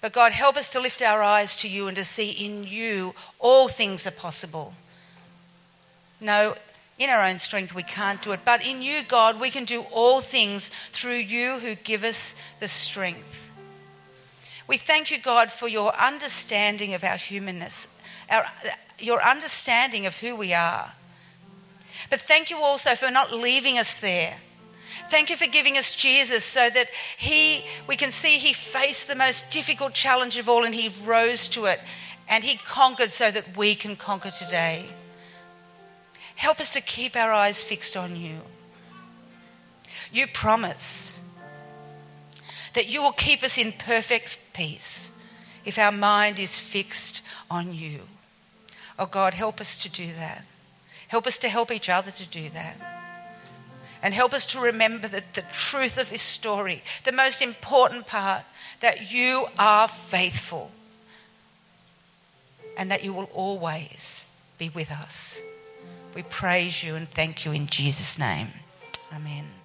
But 0.00 0.12
God, 0.12 0.32
help 0.32 0.56
us 0.56 0.70
to 0.70 0.80
lift 0.80 1.02
our 1.02 1.22
eyes 1.22 1.56
to 1.58 1.68
you 1.68 1.88
and 1.88 1.96
to 1.96 2.04
see 2.04 2.30
in 2.30 2.64
you 2.64 3.14
all 3.38 3.68
things 3.68 4.06
are 4.06 4.12
possible. 4.12 4.74
No, 6.20 6.54
in 6.98 7.10
our 7.10 7.24
own 7.24 7.38
strength 7.38 7.74
we 7.74 7.82
can't 7.82 8.22
do 8.22 8.32
it, 8.32 8.40
but 8.44 8.66
in 8.66 8.82
you, 8.82 9.02
God, 9.02 9.40
we 9.40 9.50
can 9.50 9.64
do 9.64 9.84
all 9.90 10.20
things 10.20 10.68
through 10.68 11.16
you 11.16 11.58
who 11.58 11.74
give 11.74 12.04
us 12.04 12.40
the 12.60 12.68
strength. 12.68 13.50
We 14.66 14.76
thank 14.76 15.10
you, 15.10 15.18
God, 15.18 15.50
for 15.50 15.66
your 15.66 15.94
understanding 15.96 16.94
of 16.94 17.02
our 17.02 17.16
humanness, 17.16 17.88
our, 18.30 18.44
your 18.98 19.22
understanding 19.22 20.06
of 20.06 20.18
who 20.18 20.36
we 20.36 20.52
are. 20.54 20.92
But 22.08 22.20
thank 22.20 22.50
you 22.50 22.58
also 22.58 22.94
for 22.94 23.10
not 23.10 23.32
leaving 23.32 23.78
us 23.78 23.94
there. 23.94 24.36
Thank 25.08 25.30
you 25.30 25.36
for 25.36 25.46
giving 25.46 25.76
us 25.76 25.96
Jesus 25.96 26.44
so 26.44 26.70
that 26.70 26.88
he 27.16 27.64
we 27.88 27.96
can 27.96 28.10
see 28.10 28.38
he 28.38 28.52
faced 28.52 29.08
the 29.08 29.14
most 29.14 29.50
difficult 29.50 29.92
challenge 29.92 30.38
of 30.38 30.48
all 30.48 30.64
and 30.64 30.74
he 30.74 30.88
rose 31.04 31.48
to 31.48 31.66
it 31.66 31.80
and 32.28 32.44
he 32.44 32.56
conquered 32.56 33.10
so 33.10 33.30
that 33.30 33.56
we 33.56 33.74
can 33.74 33.96
conquer 33.96 34.30
today. 34.30 34.86
Help 36.36 36.60
us 36.60 36.70
to 36.70 36.80
keep 36.80 37.16
our 37.16 37.32
eyes 37.32 37.62
fixed 37.62 37.96
on 37.96 38.16
you. 38.16 38.38
You 40.12 40.26
promise 40.26 41.20
that 42.74 42.88
you 42.88 43.02
will 43.02 43.12
keep 43.12 43.42
us 43.42 43.58
in 43.58 43.72
perfect 43.72 44.38
peace 44.52 45.12
if 45.64 45.78
our 45.78 45.92
mind 45.92 46.38
is 46.38 46.58
fixed 46.58 47.22
on 47.50 47.74
you. 47.74 48.00
Oh 49.00 49.06
God, 49.06 49.32
help 49.32 49.62
us 49.62 49.76
to 49.76 49.88
do 49.88 50.12
that. 50.12 50.44
Help 51.08 51.26
us 51.26 51.38
to 51.38 51.48
help 51.48 51.72
each 51.72 51.88
other 51.88 52.10
to 52.10 52.28
do 52.28 52.50
that. 52.50 52.76
And 54.02 54.12
help 54.12 54.34
us 54.34 54.44
to 54.46 54.60
remember 54.60 55.08
that 55.08 55.32
the 55.32 55.42
truth 55.52 55.98
of 55.98 56.10
this 56.10 56.22
story, 56.22 56.82
the 57.04 57.12
most 57.12 57.40
important 57.40 58.06
part, 58.06 58.44
that 58.80 59.10
you 59.10 59.46
are 59.58 59.88
faithful 59.88 60.70
and 62.76 62.90
that 62.90 63.02
you 63.02 63.14
will 63.14 63.30
always 63.34 64.26
be 64.58 64.68
with 64.68 64.90
us. 64.92 65.40
We 66.14 66.22
praise 66.22 66.82
you 66.82 66.94
and 66.94 67.08
thank 67.08 67.44
you 67.46 67.52
in 67.52 67.66
Jesus' 67.66 68.18
name. 68.18 68.48
Amen. 69.14 69.59